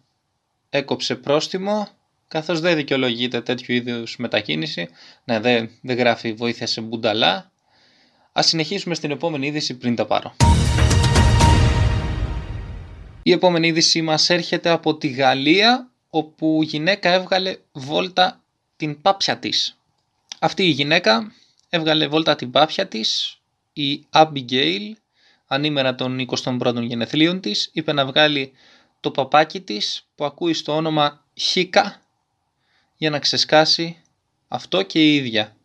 [0.73, 1.88] έκοψε πρόστιμο
[2.27, 4.89] καθώς δεν δικαιολογείται τέτοιου είδους μετακίνηση.
[5.23, 7.51] Ναι, δεν, δεν γράφει βοήθεια σε μπουνταλά.
[8.31, 10.36] Ας συνεχίσουμε στην επόμενη είδηση πριν τα πάρω.
[13.23, 18.43] Η επόμενη είδηση μας έρχεται από τη Γαλλία, όπου η γυναίκα έβγαλε βόλτα
[18.75, 19.77] την πάπια της.
[20.39, 21.31] Αυτή η γυναίκα
[21.69, 23.39] έβγαλε βόλτα την πάπια της,
[23.73, 24.91] η Abigail,
[25.47, 28.51] ανήμερα των 21ων γενεθλίων της, είπε να βγάλει
[29.01, 32.01] το παπάκι της που ακούει στο όνομα Χίκα
[32.97, 34.01] για να ξεσκάσει
[34.47, 35.55] αυτό και η ίδια.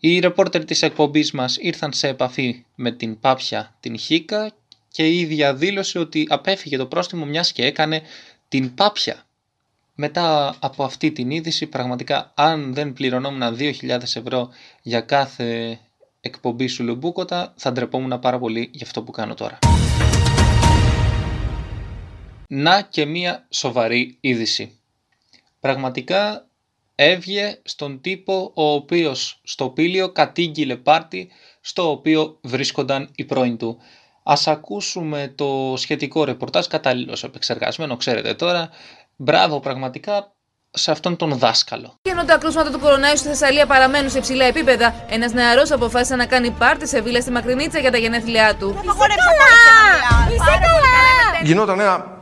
[0.00, 4.52] Οι ρεπόρτερ της εκπομπής μας ήρθαν σε επαφή με την πάπια την Χίκα
[4.88, 8.02] και η ίδια δήλωσε ότι απέφυγε το πρόστιμο μιας και έκανε
[8.48, 9.26] την πάπια.
[9.94, 14.48] Μετά από αυτή την είδηση πραγματικά αν δεν πληρωνόμουν 2.000 ευρώ
[14.82, 15.80] για κάθε
[16.20, 19.58] εκπομπή σου λουμπούκοτα θα ντρεπόμουν πάρα πολύ για αυτό που κάνω τώρα.
[22.48, 24.80] Να και μία σοβαρή είδηση.
[25.60, 26.46] Πραγματικά
[26.94, 31.30] έβγε στον τύπο ο οποίος στο πήλιο κατήγγειλε πάρτι
[31.60, 33.78] στο οποίο βρίσκονταν οι πρώην του.
[34.22, 38.68] Ας ακούσουμε το σχετικό ρεπορτάζ κατάλληλος επεξεργασμένο, ξέρετε τώρα.
[39.16, 40.32] Μπράβο πραγματικά
[40.70, 41.94] σε αυτόν τον δάσκαλο.
[42.02, 46.26] ενώ τα κρούσματα του κορονάιου στη Θεσσαλία παραμένουν σε υψηλά επίπεδα, ένας νεαρός αποφάσισε να
[46.26, 48.68] κάνει πάρτι σε βίλα στη Μακρινίτσα για τα γενέθλιά του.
[48.68, 50.34] Είσαι καλά!
[50.34, 51.42] Είσαι καλά!
[51.42, 52.15] Γινόταν ένα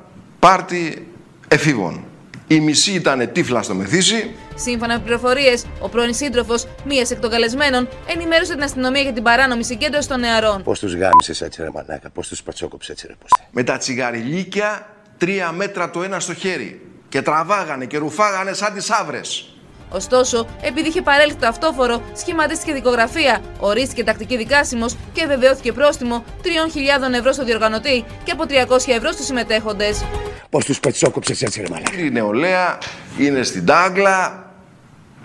[0.45, 1.09] πάρτι
[1.49, 2.05] εφήβων.
[2.47, 4.35] Η μισή ήταν τύφλα στο μεθύσι.
[4.55, 9.23] Σύμφωνα με πληροφορίες, ο πρώην σύντροφος μίας εκ των καλεσμένων ενημέρωσε την αστυνομία για την
[9.23, 10.63] παράνομη συγκέντρωση των νεαρών.
[10.63, 13.47] Πώς τους γάμισες έτσι, ρε μαλάκα, πώς τους πατσόκοψε έτσι, ρε πόστε.
[13.51, 14.87] Με τα τσιγαριλίκια
[15.19, 16.81] τρία μέτρα το ένα στο χέρι.
[17.09, 19.54] Και τραβάγανε και ρουφάγανε σαν τις άβρες.
[19.95, 27.13] Ωστόσο, επειδή είχε παρέλθει το αυτόφορο, σχηματίστηκε δικογραφία, ορίστηκε τακτική δικάσιμος και βεβαιώθηκε πρόστιμο 3.000
[27.19, 30.05] ευρώ στο διοργανωτή και από 300 ευρώ στους συμμετέχοντες.
[30.51, 32.79] Πώς τους πετσόκοψες έτσι, ρε μαλάκα; Η νεολαία
[33.19, 34.51] είναι στην τάγκλα,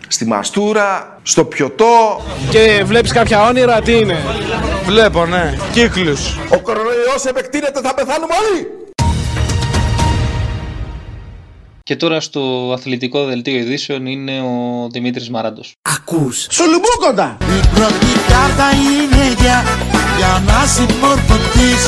[0.07, 2.21] στη μαστούρα, στο πιωτό.
[2.49, 4.17] Και βλέπεις κάποια όνειρα, τι είναι;
[4.85, 5.57] Βλέπω, ναι.
[5.73, 6.37] Κύκλους.
[6.49, 8.78] Ο κορονοϊός επεκτείνεται, θα πεθάνουμε όλοι.
[11.89, 15.75] Και τώρα στο αθλητικό δελτίο ειδήσεων είναι ο Δημήτρης Μαράντος.
[15.81, 16.47] Ακούς.
[16.49, 17.37] Σουλουμπούκοντα.
[17.41, 19.63] Η πρώτη κάρτα είναι για,
[20.17, 21.83] για να συμμορφωθείς,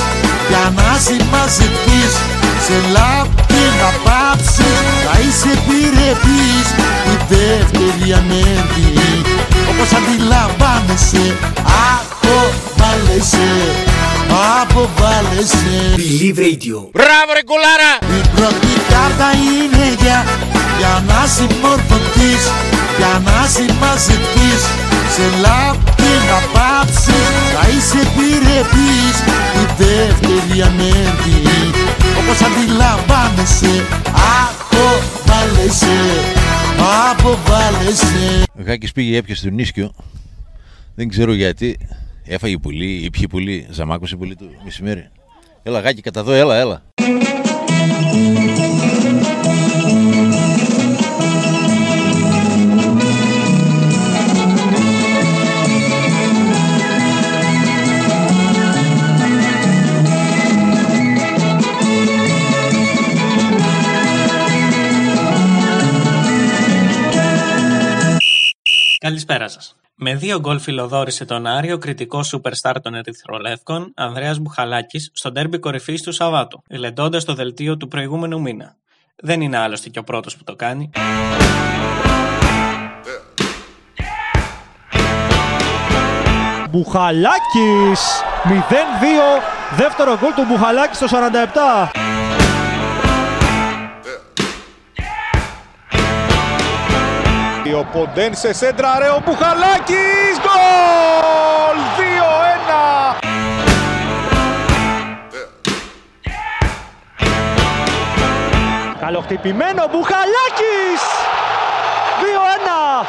[0.50, 2.14] για να συμμαζευτείς
[2.66, 6.68] σε λάπη να πάψεις, να είσαι επιρρεπής
[7.14, 8.90] η δεύτερη ανέβη
[9.72, 11.26] όπως αντιλαμβάνεσαι,
[11.94, 13.50] αποβάλλεσαι
[14.62, 16.78] αποβάλλεσαι Believe Radio.
[16.98, 17.92] Μπράβο ρε κουλάρα!
[18.18, 20.20] Η πρώτη κάρτα είναι για,
[20.80, 22.44] για να συμμορφωθείς,
[23.00, 24.62] για να συμμαζευτείς
[25.16, 29.16] σε λάπη να πάψεις, να είσαι επιρρεπής
[29.62, 31.38] η δεύτερη ανέβη
[32.20, 33.74] όπως αντιλαμβάνεσαι,
[34.42, 35.98] αποβάλλεσαι
[37.12, 39.92] αποβάλλεσαι Γάκης πήγε έπιασε τον ίσκιο.
[40.96, 41.78] Δεν ξέρω γιατί.
[42.26, 43.68] Έφαγε πουλί ή πιει πουλί.
[43.70, 45.10] Ζαμάκωσε πουλί του μεσημέρι.
[45.64, 46.84] Έλα Γάκη κατά εδώ, έλα, έλα.
[68.98, 69.81] Καλησπέρα σας.
[70.04, 76.02] Με δύο γκολ φιλοδόρησε τον Άριο κριτικός σούπερστάρ των Ερυθρολεύκων, Ανδρέας Μπουχαλάκης, στο ντέρμπι κορυφής
[76.02, 78.76] του Σαββάτου, γλεντώντα το δελτίο του προηγούμενου μήνα.
[79.16, 80.90] Δεν είναι άλλωστε και ο πρώτος που το κάνει.
[86.70, 88.02] Μπουχαλάκης
[88.44, 89.42] 0-2
[89.78, 92.11] δεύτερο γκολ του Μπουχαλάκη στο 47
[97.74, 101.78] Ο Ποντένσε σέντραρε ο Μπουχαλάκης γκολ!
[101.98, 103.16] 2-1
[109.00, 111.02] Καλοχτυπημένο Μπουχαλάκης!
[113.04, 113.06] 2-1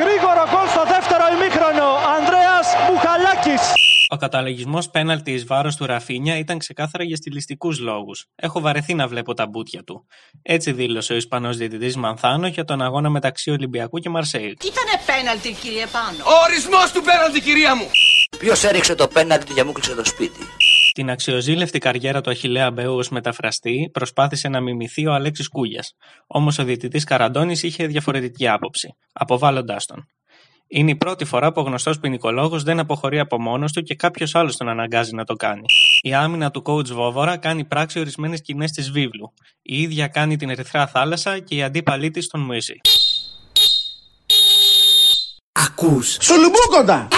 [0.00, 3.62] Γρήγορο γκολ στο δεύτερο ημίχρονο Ανδρέας Μπουχαλάκης
[4.12, 8.26] Ο καταλογισμός πέναλτι εις βάρος του Ραφίνια ήταν ξεκάθαρα για στιλιστικούς λόγους.
[8.34, 10.06] Έχω βαρεθεί να βλέπω τα μπούτια του.
[10.42, 14.44] Έτσι δήλωσε ο Ισπανός διαιτητής Μανθάνο για τον αγώνα μεταξύ Ολυμπιακού και Μαρσέη.
[14.44, 17.86] Ήτανε πέναλτι, κύριε Πάνο; Ο ορισμός του πέναλτι, κυρία μου.
[18.38, 20.40] Ποιος έριξε το πέναλτι και μου κλείσε το σπίτι.
[20.92, 25.94] Την αξιοζήλευτη καριέρα του Αχηλέα Μπέου ως μεταφραστή προσπάθησε να μιμηθεί ο Αλέξης Κούγιας.
[26.26, 30.06] Όμως ο διαιτητής Καραντώνης είχε διαφορετική άποψη, αποβάλλοντάς τον.
[30.74, 34.34] Είναι η πρώτη φορά που ο γνωστός ποινικολόγος δεν αποχωρεί από μόνος του και κάποιος
[34.34, 35.64] άλλος τον αναγκάζει να το κάνει.
[36.00, 39.32] Η άμυνα του coach Βόβορα κάνει πράξη ορισμένες κοινέ της βίβλου.
[39.62, 42.80] Η ίδια κάνει την Ερυθρά Θάλασσα και η αντίπαλή της τον Μουίση.
[45.52, 46.16] Ακούς.
[46.20, 47.08] Σουλουμπούκοντα.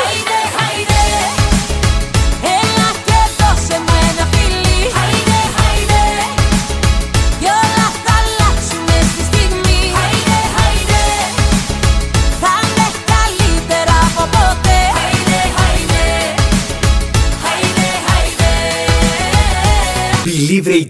[20.61, 20.87] Δεν λέει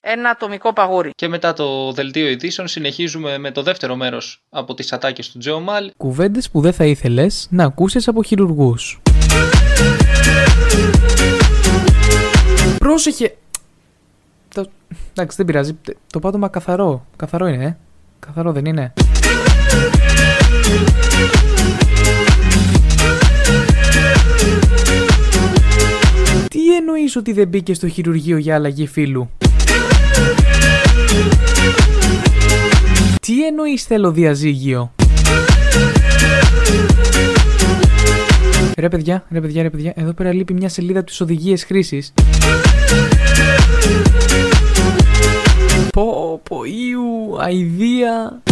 [0.00, 1.10] Ένα ατομικό παγούρι.
[1.14, 5.60] Και μετά το δελτίο ειδήσεων συνεχίζουμε με το δεύτερο μέρος από τις ατάκες του Τζέο
[5.60, 5.90] Μάλ.
[5.96, 9.00] Κουβέντες που δεν θα ήθελες να ακούσεις από χειρουργούς.
[12.86, 13.36] Πρόσεχε!
[14.54, 14.66] Το...
[15.10, 15.76] Εντάξει, δεν πειράζει.
[16.12, 17.06] Το πάτωμα καθαρό.
[17.16, 17.76] Καθαρό είναι, ε.
[18.18, 18.92] Καθαρό δεν είναι.
[26.48, 29.30] Τι εννοείς ότι δεν μπήκε στο χειρουργείο για αλλαγή φύλου;
[33.20, 34.92] Τι εννοείς θέλω διαζύγιο;
[38.78, 42.12] Ρε παιδιά, ρε παιδιά, ρε παιδιά, εδώ πέρα λείπει μια σελίδα από τις οδηγίες χρήσης.
[45.92, 48.42] Πω, πω, ιου, αηδία.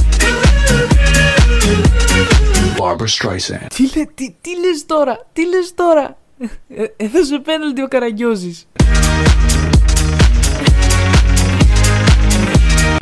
[2.79, 3.67] Barbara Streisand.
[3.75, 6.17] Τι, λέ, τι, τι λες τώρα, τι λες τώρα.
[6.69, 8.67] Ε, έδωσε πέναλτι ο Καραγκιόζης.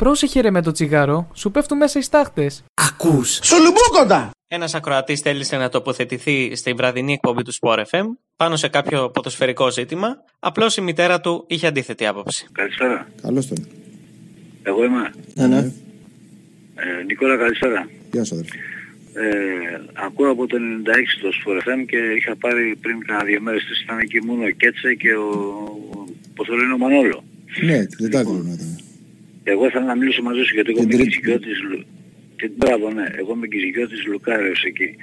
[0.03, 2.63] Πρόσεχε ρε με το τσιγάρο, σου πέφτουν μέσα οι στάχτες.
[2.73, 3.39] Ακούς.
[3.43, 4.31] Σουλουμπούκοντα.
[4.47, 8.03] Ένας ακροατής θέλησε να τοποθετηθεί στη βραδινή εκπομπή του Sport FM
[8.35, 10.23] πάνω σε κάποιο ποδοσφαιρικό ζήτημα.
[10.39, 12.47] Απλώς η μητέρα του είχε αντίθετη άποψη.
[12.51, 13.07] Καλησπέρα.
[13.21, 13.67] Καλώς τον.
[14.63, 15.11] Εγώ είμαι.
[15.33, 15.57] Ναι, ναι.
[16.75, 17.89] Ε, Νικόλα, καλησπέρα.
[18.11, 18.57] Γεια σου, αδερφέ.
[19.13, 20.59] Ε, ακούω από το 96
[21.21, 24.49] το Sport FM και είχα πάρει πριν κάνα δύο μέρες της ήταν εκεί μόνο ο
[24.49, 25.27] Κέτσε και ο,
[26.35, 27.23] πώς το λένε, ο Μανόλο.
[27.61, 28.77] Ναι, την Τετάρτη πρέπει να ήταν.
[29.43, 31.09] Εγώ ήθελα να μιλήσω μαζί σου γιατί εγώ Την είμαι Τρίτη.
[31.09, 31.85] κυζικιώτης Λου...
[32.35, 33.05] Τι, μπράβο, ναι.
[33.19, 34.95] Εγώ είμαι κυζικιώτης Λουκάριος εκεί.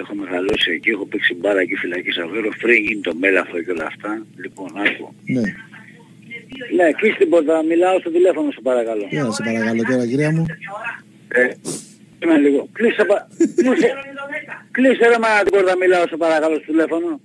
[0.00, 4.26] Έχω μεγαλώσει εκεί, έχω παίξει μπάρα εκεί φυλακή Σαββέρο, φρίγγιν το μέλαφο και όλα αυτά.
[4.42, 5.14] Λοιπόν, άκου.
[5.34, 5.40] Ναι.
[6.76, 9.06] Ναι, κλείς την πόρτα, μιλάω στο τηλέφωνο σου παρακαλώ.
[9.10, 10.44] Για σε παρακαλώ τώρα, κυρία μου.
[11.28, 11.48] Ε,
[12.22, 12.68] είμαι λίγο.
[12.72, 13.28] Κλείσε, πα...
[13.56, 13.88] κλείσε,
[14.70, 17.20] κλείσε ρε μάνα την πόρτα, μιλάω σε παρακαλώ στο τηλέφωνο.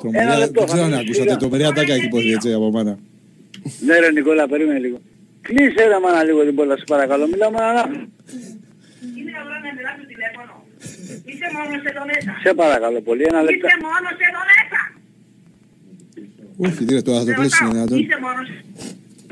[0.00, 1.22] Τρομερά, λεπτό, δεν ξέρω θα αν μιλήσω, ακούσατε.
[1.28, 1.36] σιγά.
[1.36, 2.98] Τρομερά τάκα έχει υποθεί έτσι από μάνα.
[3.86, 4.98] Ναι ρε Νικόλα, περίμενε λίγο.
[5.42, 7.26] Κλείσε ρε μάνα λίγο την πόρτα, σε παρακαλώ.
[7.26, 8.06] Μιλάω με έναν άνθρωπο.
[9.18, 10.52] Είναι ώρα να μιλάς στο τηλέφωνο.
[11.30, 12.30] Είσαι μόνος εδώ μέσα.
[12.44, 13.66] Σε παρακαλώ πολύ, ένα λεπτό.
[13.66, 14.80] Είσαι μόνος εδώ μέσα.
[16.66, 17.98] Όχι, τι ρε, τώρα θα το κλείσει είναι δυνατόν.
[17.98, 18.48] Είσαι μόνος.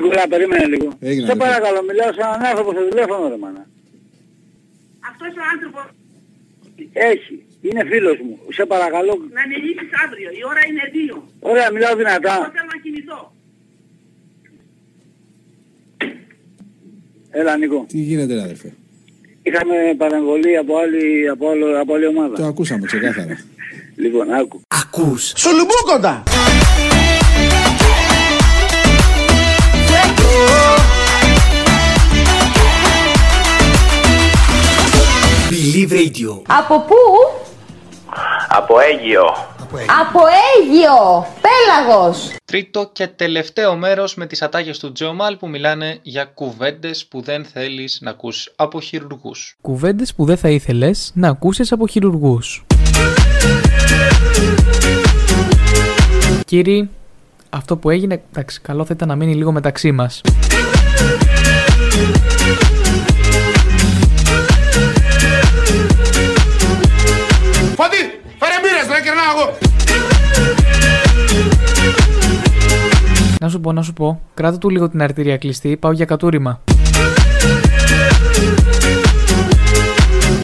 [0.01, 0.89] Νικόλα, περίμενε λίγο.
[1.09, 1.45] Έγινε, σε αδερφέ.
[1.45, 3.63] παρακαλώ, μιλάω σε έναν άνθρωπο στο τηλέφωνο ρε μάνα.
[5.11, 5.85] Αυτός ο άνθρωπος
[7.13, 7.37] Έχει.
[7.67, 8.35] Είναι φίλος μου.
[8.59, 9.15] Σε παρακαλώ.
[9.39, 10.31] να μιλήσεις αύριο.
[10.41, 11.17] Η ώρα είναι δύο.
[11.41, 12.35] Ωραία, μιλάω Εγώ δυνατά.
[12.57, 13.30] θέλω να κοιμηθώ.
[17.31, 17.85] Έλα Νίκο.
[17.89, 18.73] Τι γίνεται, ρε, αδερφέ;
[19.43, 22.37] Είχαμε παρεμβολή από άλλη, από άλλο, από άλλη ομάδα.
[22.37, 23.39] Το ακούσαμε ξεκάθαρα.
[23.97, 24.61] Λοιπόν, άκου.
[24.69, 25.33] Ακούς.
[25.37, 26.23] Σουλουμπούκοντα.
[35.51, 36.43] Believe Radio.
[36.49, 36.95] Από πού;
[38.49, 39.25] Από Αίγυο.
[39.73, 41.27] Από Αίγυο.
[41.41, 42.35] Πέλαγος.
[42.45, 47.45] Τρίτο και τελευταίο μέρος με τις ατάκες του Τζεωμάλ που μιλάνε για κουβέντες που δεν
[47.45, 49.57] θέλεις να ακούσεις από χειρουργούς.
[49.61, 52.65] Κουβέντες που δεν θα ήθελες να ακούσεις από χειρουργούς.
[56.45, 56.91] Κύριοι,
[57.51, 60.21] αυτό που έγινε, εντάξει, καλό θα ήταν να μείνει λίγο μεταξύ μας.
[67.75, 68.21] Φωτή,
[69.11, 69.59] φέρε μπύρες να κερνάω εγώ.
[73.41, 76.61] Να σου πω, να σου πω, κράτα του λίγο την αρτηρία κλειστή, πάω για κατούριμα.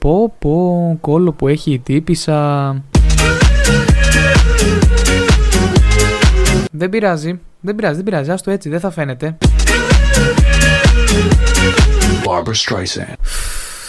[0.00, 2.70] Πω πω, κόλλο που έχει η τύπησα.
[6.72, 9.38] Δεν πειράζει, δεν πειράζει, δεν πειράζει, άστο έτσι, δεν θα φαίνεται.
[12.24, 13.14] Barbara Streisand.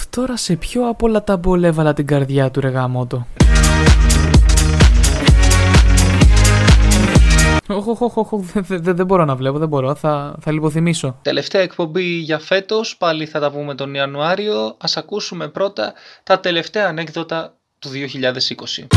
[0.10, 3.28] Τώρα σε ποιο από όλα τα μπολ έβαλα την καρδιά του ρε γαμότο.
[7.68, 11.20] Δεν- δεν- δεν μπορώ να βλέπω, δεν μπορώ, θα, θα λιποθυμίσω.
[11.22, 14.76] Τελευταία εκπομπή για φέτος, πάλι θα τα πούμε τον Ιανουάριο.
[14.82, 15.94] Ας ακούσουμε πρώτα
[16.24, 18.88] τα τελευταία ανέκδοτα του 2020.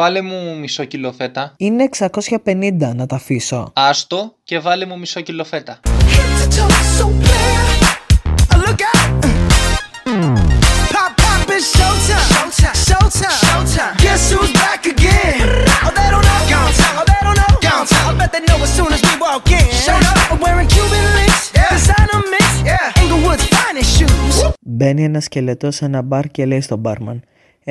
[0.00, 1.54] Βάλε μου μισό κιλό φέτα.
[1.56, 1.88] Είναι
[2.44, 3.72] 650 να τα αφήσω.
[3.74, 5.80] Άστο και βάλε μου μισό κιλό φέτα.
[24.60, 27.22] Μπαίνει ένα σκελετό σε ένα μπαρ και λέει στον μπάρμαν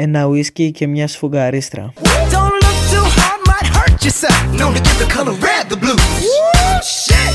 [0.01, 1.93] ένα ουίσκι και μια σφουγγαρίστρα.
[2.33, 4.41] Don't look too hard, might hurt yourself.
[4.59, 6.03] Known to give the color red the blues.
[6.25, 7.33] Woo, shit.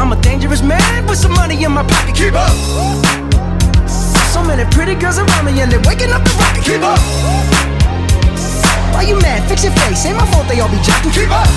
[0.00, 2.14] I'm a dangerous man with some money in my pocket.
[2.20, 2.56] Keep up.
[4.34, 6.62] So many pretty girls around me and they're waking up the rocket.
[6.68, 7.00] Keep up.
[8.94, 9.40] Why you mad?
[9.48, 10.00] Fix your face.
[10.08, 11.12] Ain't my fault they all be jacking.
[11.18, 11.50] Keep up.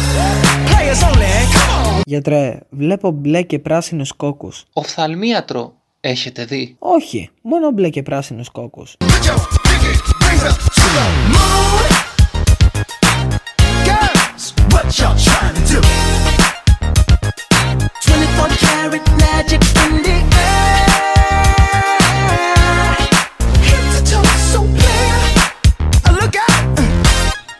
[0.69, 1.31] Players only.
[1.55, 2.01] Come on.
[2.05, 4.65] Γιατρέ, βλέπω μπλε και πράσινους κόκκους.
[4.73, 8.95] Οφθαλμίατρο έχετε δει; Όχι, μόνο μπλε και πράσινους κόκκους.
[13.89, 14.43] Girls,
[14.73, 15.79] what y'all trying to do?
[18.05, 20.87] 24 karat magic in the air.
[23.67, 25.15] Head to toe so clear.
[26.07, 26.79] Uh, Look out.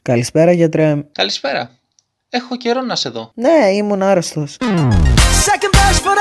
[0.01, 1.03] Καλησπέρα γιατρέ.
[1.11, 1.71] Καλησπέρα.
[2.29, 3.31] Έχω καιρό να σε δω.
[3.35, 4.57] Ναι, ήμουν άρρωστος.
[5.45, 6.15] Second best for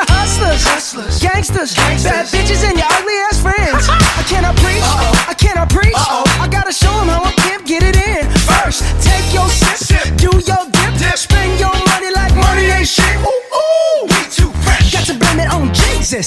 [0.45, 3.85] the hustlers, gangsters, bad bitches, and your ugly ass friends.
[4.21, 4.87] I cannot preach,
[5.33, 6.01] I cannot preach.
[6.45, 8.25] I gotta show 'em how a pimp get it in.
[8.51, 9.49] First, take your
[9.89, 10.65] sip, do your
[11.01, 13.15] dip, spend your money like money ain't shit.
[13.31, 14.87] Ooh, ooh, we too fresh.
[14.97, 16.27] Got to blame it on Jesus.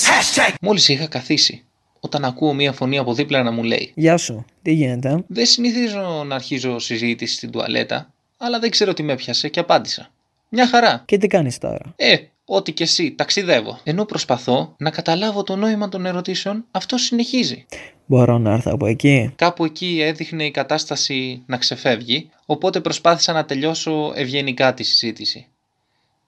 [0.62, 1.64] Μόλις είχα καθίσει,
[2.00, 5.24] όταν ακούω μία φωνή από δίπλα να μου λέει Γεια σου, τι γίνεται.
[5.28, 10.08] Δεν συνηθίζω να αρχίζω συζήτηση στην τουαλέτα, αλλά δεν ξέρω τι με έπιασε και απάντησα.
[10.50, 11.04] Μια χαρά.
[11.06, 11.94] Και τι κάνεις τώρα.
[11.96, 12.16] Ε,
[12.56, 13.80] ό,τι και εσύ, ταξιδεύω.
[13.84, 17.66] Ενώ προσπαθώ να καταλάβω το νόημα των ερωτήσεων, αυτό συνεχίζει.
[18.06, 19.34] Μπορώ να έρθω από εκεί.
[19.36, 25.48] Κάπου εκεί έδειχνε η κατάσταση να ξεφεύγει, οπότε προσπάθησα να τελειώσω ευγενικά τη συζήτηση.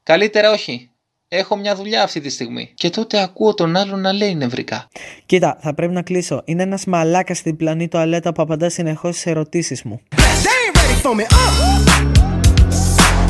[0.03, 0.89] Καλύτερα όχι.
[1.27, 2.71] Έχω μια δουλειά αυτή τη στιγμή.
[2.73, 4.87] Και τότε ακούω τον άλλον να λέει νευρικά.
[5.25, 6.41] Κοίτα, θα πρέπει να κλείσω.
[6.45, 10.01] Είναι ένας μαλάκας στην πλανή τουαλέτα που απαντά συνεχώς στι ερωτήσεις μου.
[10.09, 11.25] They ain't ready for me.
[11.25, 12.14] Uh.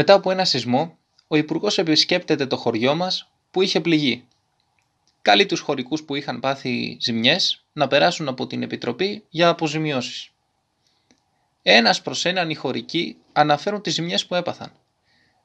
[0.00, 0.98] Μετά από ένα σεισμό,
[1.28, 4.24] ο Υπουργός επισκέπτεται το χωριό μας που είχε πληγεί.
[5.22, 10.30] Καλεί τους χωρικούς που είχαν πάθει ζημιές να περάσουν από την Επιτροπή για αποζημιώσεις.
[11.62, 14.72] Ένας προς έναν οι χωρικοί αναφέρουν τις ζημιές που έπαθαν.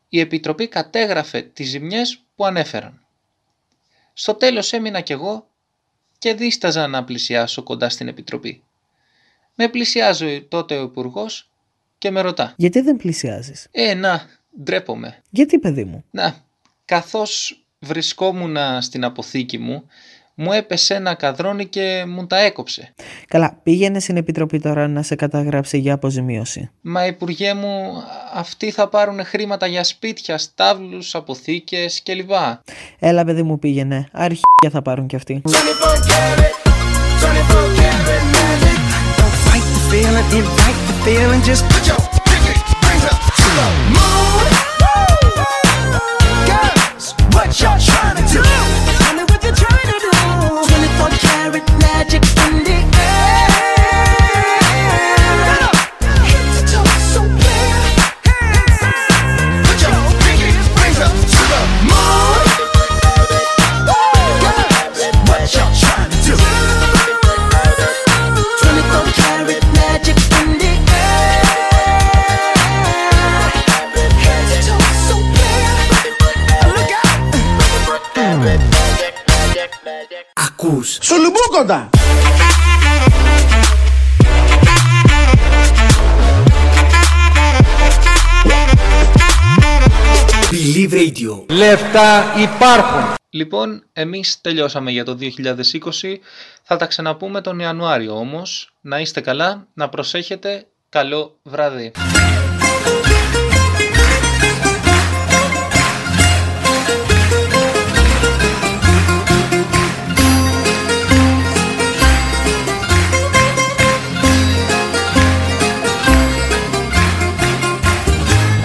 [0.09, 3.05] Η Επιτροπή κατέγραφε τις ζημιές που ανέφεραν.
[4.13, 5.47] Στο τέλος έμεινα κι εγώ
[6.17, 8.63] και δίσταζα να πλησιάσω κοντά στην Επιτροπή.
[9.55, 11.49] Με πλησιάζει τότε ο υπουργός
[11.97, 12.53] και με ρωτά.
[12.57, 14.29] Γιατί δεν πλησιάζεις; Ε, να,
[14.63, 15.21] ντρέπομαι.
[15.29, 16.35] Γιατί, παιδί μου; Να,
[16.85, 19.83] καθώς βρισκόμουν στην αποθήκη μου,
[20.37, 22.93] μου έπεσε ένα καδρόνι και μου τα έκοψε.
[23.27, 26.69] Καλά, πήγαινε στην επιτροπή τώρα να σε καταγράψει για αποζημίωση.
[26.81, 28.03] Μα υπουργέ μου,
[28.33, 32.31] αυτοί θα πάρουν χρήματα για σπίτια, στάβλους, αποθήκες κλπ.
[32.99, 34.07] Έλα, παιδί μου, πήγαινε.
[34.11, 35.41] Αρχίδια θα πάρουν κι αυτοί.
[35.45, 35.51] 24
[36.11, 36.55] karat,
[37.21, 38.79] 24 karat magic.
[39.19, 41.41] Don't fight the feeling, invite the feeling.
[41.49, 42.04] Just put your
[47.35, 47.94] put your
[91.55, 93.13] Λεφτά υπάρχουν.
[93.29, 96.19] Λοιπόν, εμείς τελειώσαμε για το 2020,
[96.63, 98.73] θα τα ξαναπούμε τον Ιανουάριο όμως.
[98.81, 101.91] Να είστε καλά, να προσέχετε, καλό βράδυ.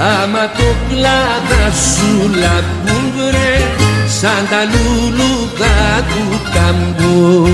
[0.00, 3.56] Άμα το πλάτα σου λαμπούν βρε
[4.20, 7.48] Σαν τα λουλουδά του καμπού.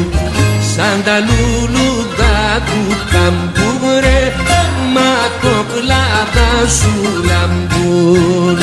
[0.77, 8.59] Σαν τα λουλουδά του καμπού βρε Άμα το πλάτα σου λαμπούν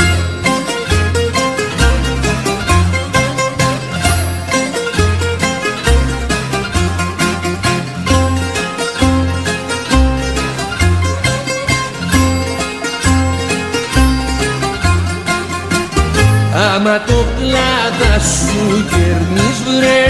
[16.86, 20.06] Άμα το πλάτα σου κερνείς βρε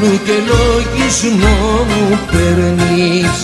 [0.00, 3.38] Νου και λογισμό μου περνείς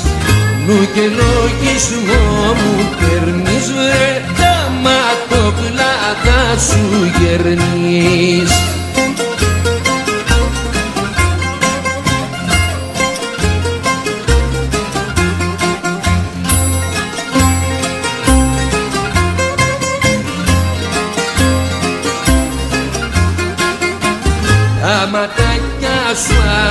[0.66, 4.22] Νου και λογισμό μου περνείς βρε
[4.66, 8.77] Άμα το πλάτα σου κερνείς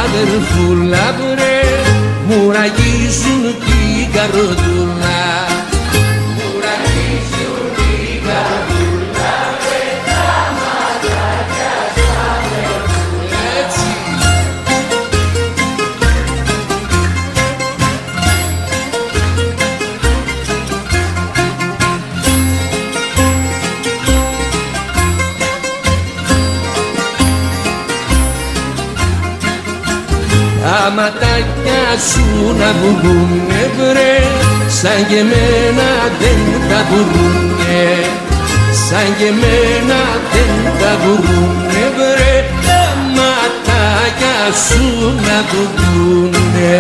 [0.03, 1.61] αδερφούλα βρε
[2.27, 5.16] Μου ραγίζουν την καρδούλα
[30.87, 34.15] τα ματάκια σου να βουρούνε βρε.
[34.67, 37.85] Σαν και εμένα δεν τα βουρούνε
[38.87, 39.99] σαν και εμένα
[40.33, 42.35] δεν τα βουρούνε βρε.
[42.67, 42.83] Τα
[43.17, 44.85] ματάκια σου
[45.27, 46.75] να βουρούνε